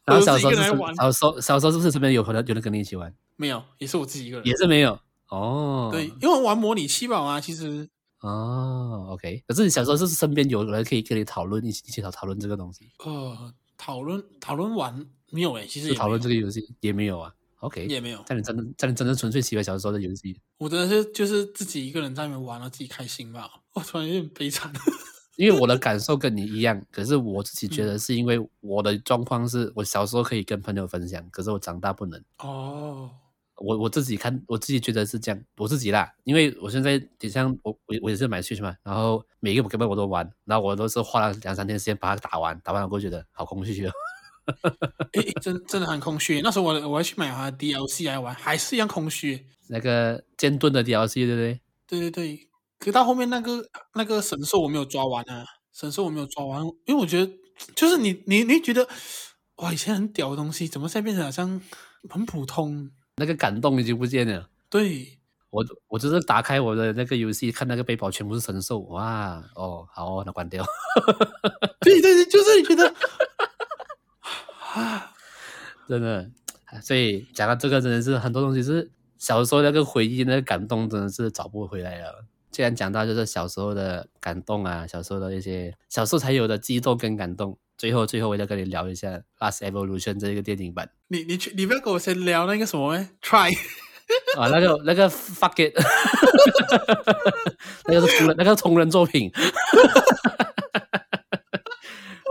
[0.05, 0.57] 然后小时候是，
[0.97, 3.15] 小时候小时候是不是身边有朋友有人跟你一起玩？
[3.37, 4.47] 没有，也是我自己一个人。
[4.47, 4.99] 也是没有。
[5.29, 5.91] 哦。
[5.93, 7.89] 对，因为玩模拟器吧啊，其实。
[8.21, 9.43] 哦，OK。
[9.47, 12.91] 可是你小时候是身边有人可以跟你讨论一起一起讨讨论这个东西？
[13.05, 17.33] 呃，讨论讨论完没有诶，其实讨论这个游戏也没有啊。
[17.61, 18.23] OK，也没有。
[18.25, 23.51] 在你真的在你真的纯粹喜欢小时候的游戏，我真的是就是自己一个人在那边玩了，自己开心吧。
[23.75, 24.73] 我突然有点悲惨，
[25.37, 26.81] 因为我的感受跟你一样。
[26.91, 32.23] 可是我自己觉得是因为我的状况是我小时候可以跟朋友分享，可是我长大不能。
[32.39, 33.11] 哦。
[33.61, 43.93] 我我自己看，我自己觉得是这样，我自己啦，因为我现在就像我我我也是买 Switch 嘛，然后每一个 Pokemon 我都玩，然后我都是花了两三天时间把它打完，打完了过后觉得好空虚哦，
[45.15, 46.41] 诶，真真的很空虚。
[46.41, 49.47] 那时候我我要去买它 DLC 来玩，还是一样空虚。
[49.69, 51.61] 那个剑盾的 DLC 对不对？
[51.87, 57.31] 对对对，可到后面那个那个神兽我没有抓完啊，神兽我没有抓完，因为我觉得
[57.75, 58.89] 就是你你你觉得
[59.57, 61.61] 哇以前很屌的东西，怎么现在变成好像
[62.09, 62.91] 很普通？
[63.19, 64.49] 那个感动已经不见了。
[64.71, 65.19] 对，
[65.51, 70.65] 我我就是打开我的那个游戏，看那个背包全部是神兽，哇，哦，好哦，那关掉。
[71.81, 72.95] 对对对，就是你觉得，
[74.75, 75.13] 啊，
[75.89, 76.31] 真的，
[76.83, 82.25] 所以讲到这个，真的是很多东西是小时候那个回忆，那个感动真的是找不回来了。
[82.51, 87.59] 既然讲到就是小时候的感动啊，小时候的一些小时候才有的激动跟感动。
[87.79, 90.91] 最后，最后我再跟你聊一下《Last Evolution》这个电影版。
[91.07, 93.57] 你你去，你不要跟我先聊那个什么诶 Try
[94.37, 95.73] 啊，那个那个 Fuck it，
[97.87, 99.31] 那个是同人，那个是同人作品。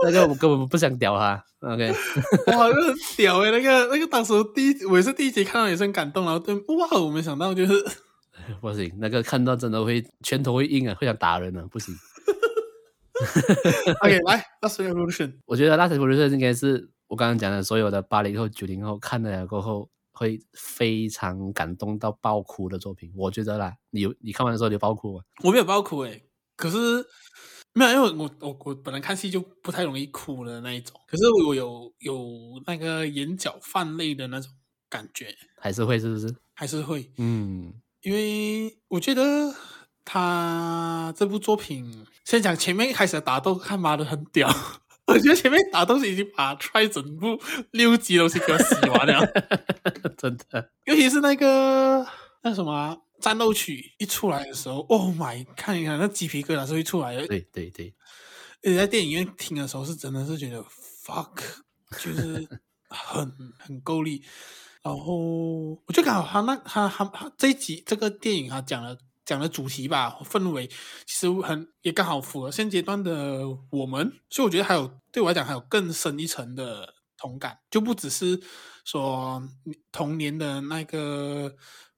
[0.04, 1.42] 那个我根本不想屌他。
[1.60, 1.90] OK，
[2.48, 7.72] 哇，那个很屌诶，那个那个当时第一，我也是第一集看到也是很感动，然后对，哇，我没想到就是
[8.60, 11.94] 不行，那个看到真的会拳头会硬啊，会想打人啊，不行。
[14.02, 15.38] OK，来，Last Evolution。
[15.46, 23.12] 我觉得 Last Evolution 应该是我刚刚讲的所有的八零后、九零后看了过后会非常感动到爆哭的作品。
[23.16, 25.24] 我觉得啦，你有你看完的时候你有爆哭吗？
[25.42, 26.24] 我没有爆哭诶、欸，
[26.56, 26.76] 可是
[27.72, 30.94] 没有，因为我我我本来看戏就不太容易哭的那一种。
[31.06, 34.50] 可是我有有那个眼角泛泪的那种
[34.88, 36.34] 感觉，还是会是不是？
[36.54, 39.52] 还是会，嗯，因为我觉得。
[40.10, 44.48] 他这部作品，先讲前面一开始的打斗，看妈的很屌。
[45.04, 47.38] 我觉得前面打斗是已经把 Try 整部
[47.72, 49.26] 六集都是给我洗完了，
[50.16, 50.70] 真的。
[50.86, 52.06] 尤其是那个
[52.42, 57.26] 那什么、啊、战斗曲一出来的时候，Oh my，看一看那鸡皮疙瘩是会出来的。
[57.26, 57.94] 对对对，
[58.62, 60.64] 而且在电影院听的时候，是真的是觉得
[61.04, 61.42] fuck，
[62.02, 62.48] 就是
[62.88, 64.22] 很很够力。
[64.82, 65.16] 然后
[65.86, 68.96] 我就刚好他那他他他这一集这个电影他讲了。
[69.28, 78.40] 讲的主题吧，氛围其实很也刚好符合现阶段的我们，所以我觉得还有对我来讲还有更深一层的同感，就不只是
[78.86, 79.46] 说
[79.92, 81.54] 童年的那个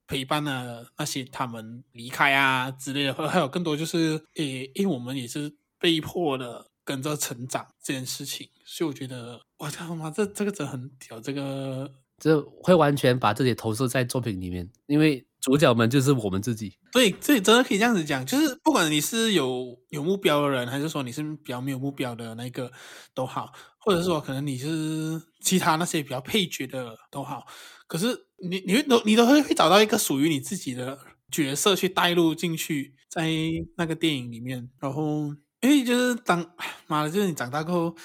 [0.09, 15.25] 陪伴啊，那些他们离开啊之类的，还有更多就是诶，因为我们也是被迫的跟着成长这件事情，所以我觉得我他妈，这这个真的很屌，这个就会完全把自己投射在作品里面，因为。
[15.41, 16.79] 主角们就是我们自己。
[16.93, 22.71] 对，这真的可以这样子讲，就是不管你是有有目标的人，还是说你是比较没有目标的那个
[23.15, 27.47] 都好，或者是说可能你是其他那些比较配角的都好，
[27.87, 30.99] 可是你你会都你都会会找到一个属于你自己的
[31.31, 33.31] 角色去带入进去，在
[33.77, 35.35] 那个电影里面，然后。
[35.63, 36.55] 因为就是当
[36.87, 37.97] 妈的，就是你长大过后，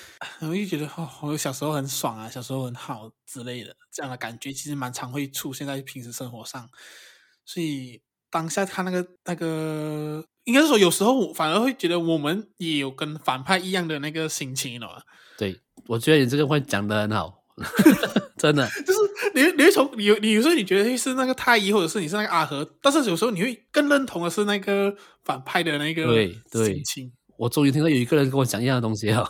[0.42, 6.70] 我就觉得哦，我小时候很爽啊，小时候很好之类的这样的感觉，其实蛮常会出现在平时生活上。
[7.46, 15.04] 所以当下看那个那个，应该是说有时候反而会觉得我们也有跟反派一样的那个心情了。
[15.38, 17.44] 对，我觉得你这个话讲的很好，
[18.38, 18.68] 真的。
[18.86, 19.00] 就是
[19.34, 26.28] 你你会从你你有时候你觉得是那个太医，或者是你是那个阿和，但是有时候你会更认同的是那个反派的那个
[26.66, 27.12] 心情。
[27.38, 29.28] 我终于听到有一个人跟我讲一样的东西了，哦，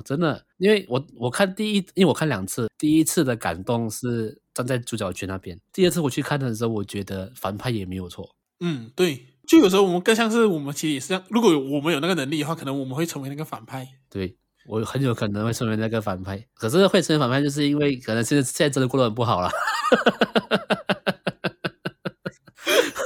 [0.00, 8.34] 真的，因为我我看第一，因为我看两次，第一次的感动是站在主角圈那边，第二次我去看的时候，我觉得反派也没有错。
[8.60, 13.86] 嗯，对，就有时候我们更像是我们其实也是这样，如果我们有那个能力的话，可能我们会成为那个反派。
[14.08, 14.36] 对，
[14.66, 19.50] 我很有可能会成为那个反派，可是会成为反派，就是因为可能现在现在真的过得很不好了。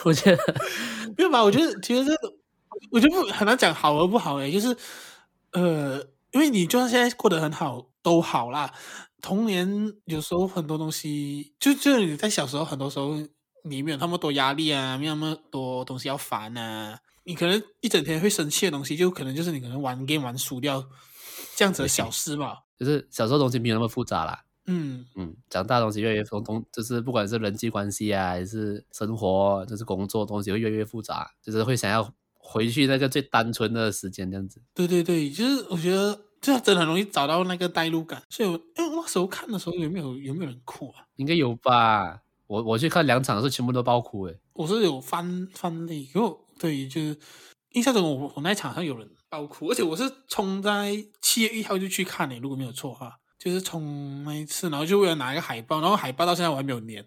[0.05, 0.39] 我觉得，
[1.17, 1.43] 没有吧？
[1.43, 2.37] 我觉得其实这个。
[2.93, 4.75] 我就不很难讲好和不好诶，就是，
[5.53, 6.01] 呃，
[6.37, 8.71] 因为你就算现在过得很好都好啦。
[9.23, 13.17] 童年有时候很多东西，就就你在小时候很多时候
[13.65, 20.87] 你没有那么多压力啊，没有那么多东西要烦啊，你可能一整天会生气的东西，就可能就是你可能玩 game 玩输掉
[21.57, 22.65] 这样子的小事吧。
[22.79, 24.45] 就是小时候东西没有那么复杂啦。
[24.67, 32.13] 嗯嗯，长大的东西越来越复杂，就是不管是人际关系啊，还是生活，就是工作东西会越来越复杂，就是会想要。
[32.49, 34.63] 回去那个最单纯的时间，这样子。
[34.73, 38.23] 对对对，就是我觉得这真的很容易找到那个代入感。
[38.29, 41.07] 所以我，因为那时候看的时候有没有有没有人哭啊？
[41.17, 42.21] 应该有吧。
[42.47, 44.39] 我我去看两场是全部都爆哭诶。
[44.53, 47.19] 我是有翻翻泪，因为对，就是
[47.71, 57.05] 印象中我我那一场上有人爆哭，而且我是冲在七月一号就去看诶，如果没有错的话，就是冲那一次，然后就为了拿一个海报，然后海报到现在我还没有粘。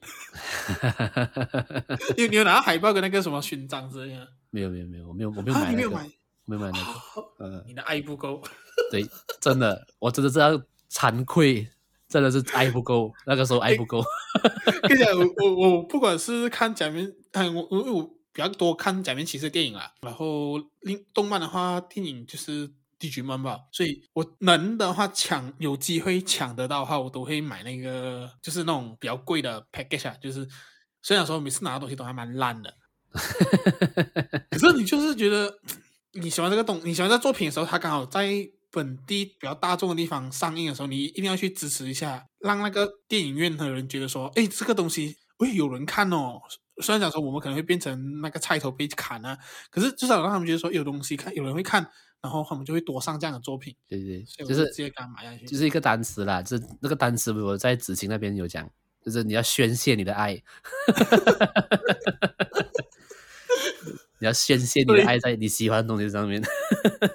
[2.18, 4.28] 你你有拿到海报跟那个什么勋章之类的？
[4.50, 6.12] 没有没有没有，我没有我没有买、那个啊、你没有买，
[6.46, 7.46] 没有买那个。
[7.46, 8.44] 呃，你的爱不够。
[8.92, 9.06] 对，
[9.40, 10.62] 真的，我真的这样
[10.92, 11.68] 惭愧，
[12.08, 13.14] 真的是爱不够。
[13.26, 14.04] 那个时候爱不够。
[14.88, 19.92] 跟你讲，我我我不管是看假面，嗯，我我 我比较多看假面骑士电影啦。
[20.02, 23.60] 然后另动漫的话，电影就是迪吉曼吧。
[23.72, 30.16] 所以我能的话抢有机会抢得到的话，我都会买那个，就是那种比较贵的 package 啊。
[30.22, 30.48] 就是
[31.02, 32.74] 虽然说每次拿的东西都还蛮烂的。
[34.52, 35.52] 可是你就是觉得
[36.14, 38.30] 你喜欢这个东，你喜欢这作品的时候，它刚好在
[38.72, 46.42] 本地比较大众的地方上映的时候，你一定要去支持一下，让那个电影院的人觉得说，哎，这个东西会有人看哦。
[46.82, 49.38] 虽然讲说我们可能会变成那个菜头被砍啊，
[49.70, 51.86] 可是至少让他们觉得说有东西看，有人会看，
[52.22, 53.76] 然后他们就会多上这样的作品。
[53.88, 58.72] 对对，就是直接干嘛下去，就是一个单词啦，就是那个单词我在子晴那边有讲，
[59.04, 60.42] 就是你要宣泄你的爱。
[64.20, 66.42] 你要宣泄你的爱在你喜欢的东西上面，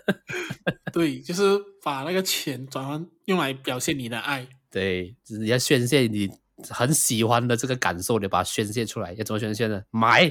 [0.92, 4.48] 对，就是把那个钱转换用来表现你的爱。
[4.70, 6.30] 对，就是你要宣泄你
[6.70, 9.12] 很喜欢的这个感受，你把它宣泄出来。
[9.12, 9.82] 要怎么宣泄呢？
[9.90, 10.28] 买，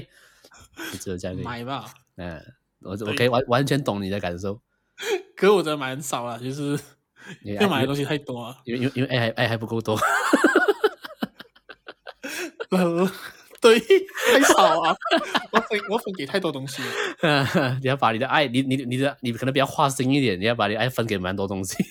[0.92, 1.36] 就只有这样。
[1.42, 1.94] 买吧。
[2.16, 2.42] 嗯，
[2.80, 4.60] 我我可以完完全懂你的感受。
[5.36, 6.78] 可是我觉得买很少了，就是
[7.42, 9.98] 要买的东西太多了，因为因为因为爱还爱还不够多。
[13.64, 14.94] 对，太少啊！
[15.50, 17.78] 我分我分给太多东西了。
[17.82, 21.82] 你要把你的爱，你你你的你可能比较花心一点，你要把你爱分给蛮多东西。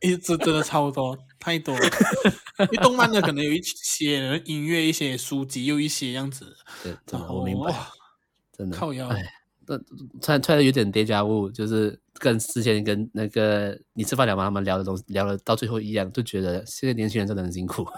[0.00, 1.86] 一直真的超多，太多了。
[2.58, 6.56] 因为动漫的可能有一些音乐，一些书籍，又一些样子。
[6.82, 7.72] 对，真的我明白，
[8.58, 9.08] 真的靠腰。
[9.68, 17.86] 那突然突然有点 deja vu，就是跟之前跟那个你吃饭聊嘛，他们聊的东西聊了到最后一样，就觉得现在年轻人真的很辛苦。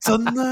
[0.00, 0.42] 真的，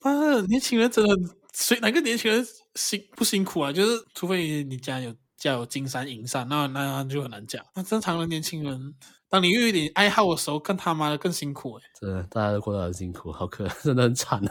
[0.00, 1.14] 啊，年轻人真的，
[1.52, 3.72] 谁哪个年轻人辛不辛苦啊？
[3.72, 7.64] 就是除非你家有家有金山银山，那那就很难讲。
[7.74, 8.94] 那正常的年轻人，
[9.28, 11.82] 当你又有点爱好的时候，更他妈的更辛苦哎。
[12.00, 14.42] 真的，大家都过得很辛苦，好可，真的很惨。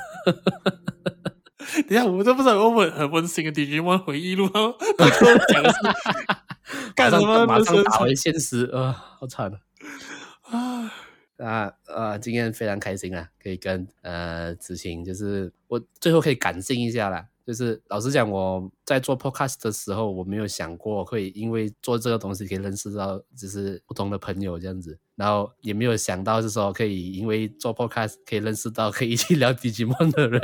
[1.88, 7.46] 等一下，我都不知道我们很温馨的 Digimon 回忆录，他跟我讲的是干什么？
[7.46, 9.52] 马上打回现实啊，好惨
[10.44, 10.92] 啊！
[11.38, 11.74] 啊。
[11.88, 17.26] 啊，今天非常开心啊，可以跟呃子晴，就是我最后可以感性一下啦。
[17.46, 30.42] 就是老实讲，我在做 podcast 的时候，我没有想过会因为做这个东西可以认识到就是不同的朋友这样子，然后也没有想到是说可以因为做 podcast 可以认识到可以一起聊 Digimon 的人，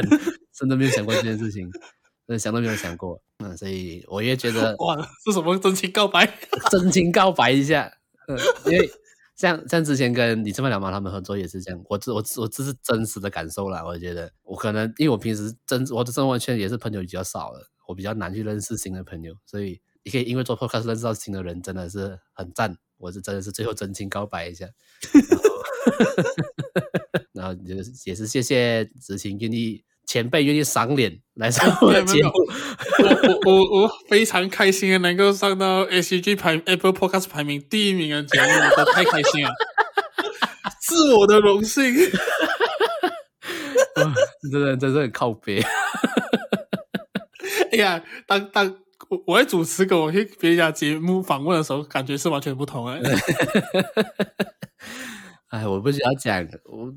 [0.59, 1.71] 真的没有想过这件事情，
[2.27, 3.21] 真的想都没有想过。
[3.37, 6.25] 嗯，所以我也觉得 哇，是什么真情告白？
[6.69, 7.91] 真情告白一下，
[8.27, 8.37] 嗯，
[8.71, 8.89] 因为。
[9.35, 13.81] 像像之前跟李正曼两毛他们合作也是这样，我这我我这是真实的感受啦。
[13.85, 22.75] 我觉得我可能因为我平时真我的生活圈也是朋友比较少的，我比较难去认识新的朋友，所以你可以因为做 podcast 认识到新的人，真的是很赞。
[22.97, 24.67] 我是真的是最后真情告白一下，
[27.31, 29.85] 然后就也是谢谢子晴愿意。
[30.09, 32.31] 前辈愿意赏脸来上 我的节目，
[33.03, 33.09] 我
[33.45, 39.51] 我我我非常开心的能够上到 ACG 排 Apple Podcast 排名第一名的节目，我太开心了，
[40.81, 41.93] 是我的荣幸。
[44.51, 45.61] 真的真的很靠背。
[47.71, 48.77] 哎呀，当当
[49.09, 52.99] 我我在主持跟我去别人家节目访问的时候，感觉是完全不同的。
[55.49, 56.91] 哎，我不需要讲我。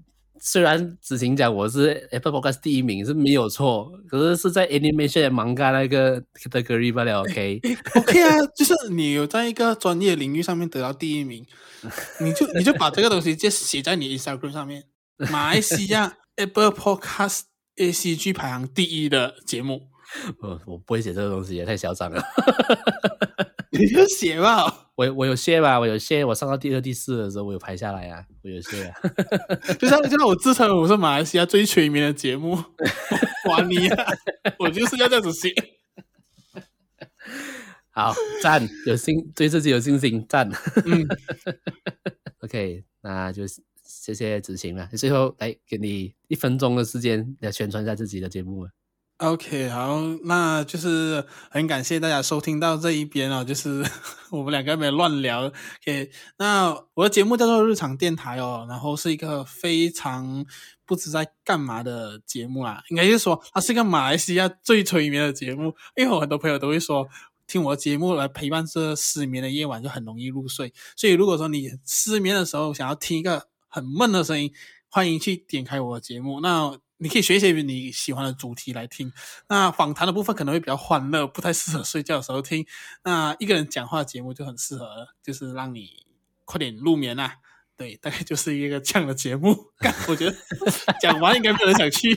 [0.45, 11.47] 虽然子晴讲我是 Apple Podcast 第一名是没有错，可是是在 Animation Manga 那个 category 罢了，OK？OK、 啊，就是你有在一个专业领域上面得到第一名，
[12.21, 14.83] 你就你就把这个东西就写在你 Instagram 上面，
[15.31, 17.43] 马来西亚 Apple Podcast
[17.77, 19.91] ACG 排行第一的节目。
[20.43, 22.21] 我我不会写这个东西，也太嚣张了。
[23.71, 26.25] 你就写吧，我我有写吧，我有写。
[26.25, 28.95] 我上到第二、第四的时候，我有排下来啊，我有写啊。
[29.81, 32.53] 就像就像我自称我是马来西亚最催眠的节目，
[33.49, 34.13] 哇 你啊，
[34.59, 35.51] 我就是要这样子写。
[37.91, 40.49] 好赞，有信对自己有信心，赞。
[40.87, 41.07] 嗯
[42.41, 43.45] ，OK，那就
[43.83, 44.87] 谢谢子晴了。
[44.97, 48.67] 最后来给你一分钟的时间来宣传一下自己的节目。
[49.23, 53.81] OK，好，那就是很感谢大家收听到这一边哦，就是
[54.33, 55.45] 我们两个没有乱聊。
[55.45, 60.45] OK，那我的节目叫做日常电台哦，然后是一个非常
[60.85, 67.07] 不知在干嘛的节目啊，应该就是说它是一个马来西亚最催眠的节目，因为我很多朋友都会说
[67.47, 74.53] 听我的节目来陪伴这失眠的夜晚就很容易入睡，所以如果说你失眠的时候想要听一个很闷的声音，
[74.89, 76.41] 欢迎去点开我的节目。
[76.41, 79.13] 那你可以学一些你喜欢的主题来听。
[79.49, 82.65] 那访谈的部分可能会比较欢乐，不太适合睡觉的时候听。
[83.03, 86.07] 那一个人讲话的节目就很适合，就是让你
[86.45, 87.35] 快点入眠啊。
[87.75, 89.73] 对，大概就是一个这样的节目。
[90.07, 90.37] 我觉得
[91.01, 92.17] 讲完应该没有人想去，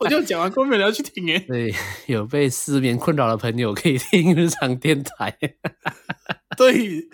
[0.00, 1.38] 我就讲完后面没有人要去听诶。
[1.40, 1.72] 对，
[2.06, 5.38] 有被失眠困扰的朋友可以听日常电台。
[6.56, 7.08] 对，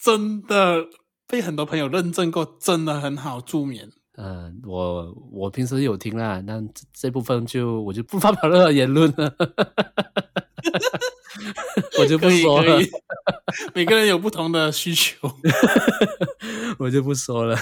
[0.00, 0.86] 真的
[1.26, 3.90] 被很多朋友认证过，真的很好助眠。
[4.16, 9.34] 嗯，我我平时有听啦，那这，这部分就我就不发表任何言论了，
[11.98, 12.78] 我就不说了。
[13.74, 15.18] 每个人有不同的需求，
[16.78, 17.56] 我就不说了。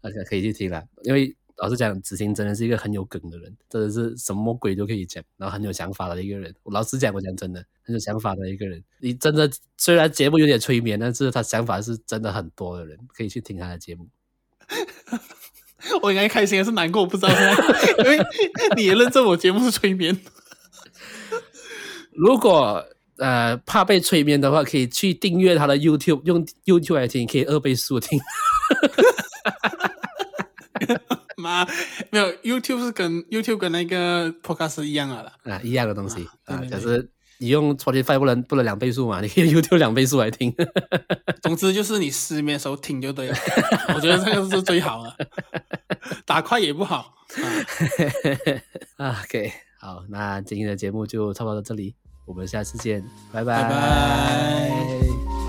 [0.00, 6.54] 大家可以去听啦，因为老实讲，子欣真的是一个很有梗的人，真的是什么鬼都可以讲，然后很有想法的一个人。
[6.64, 8.82] 老实讲，我讲真的，很有想法的一个人。
[9.00, 14.08] 你真的虽然节目有点催眠，但是他想法是真的很多的人，可以去听他的节目。
[16.02, 17.02] 我应该开心还是难过？
[17.02, 17.30] 我不知道，
[17.98, 18.18] 因为
[18.76, 20.18] 你也认证我节目是催眠。
[22.12, 22.84] 如果
[23.16, 28.20] 呃怕被催眠的话，可以去订阅他的 YouTube，用 YouTube 来听，可以二倍速听。
[31.36, 31.66] 妈，
[32.10, 37.10] 没有 YouTube 是跟 YouTube 跟那个 Podcast 一样的啦，啊，一样的东西啊，可是。
[37.40, 39.20] 你用 Spotify 不能不能两倍速嘛？
[39.22, 40.54] 你可以 YouTube 两倍速来听。
[41.42, 43.36] 总之就是你失眠的时候听就对了。
[43.96, 45.16] 我觉得这个是最好的，
[46.26, 47.14] 打快也不好。
[48.96, 51.94] 啊，OK，好，那今天的节目就差不多到这里，
[52.26, 53.62] 我们下次见，拜拜。
[53.62, 55.39] 拜拜。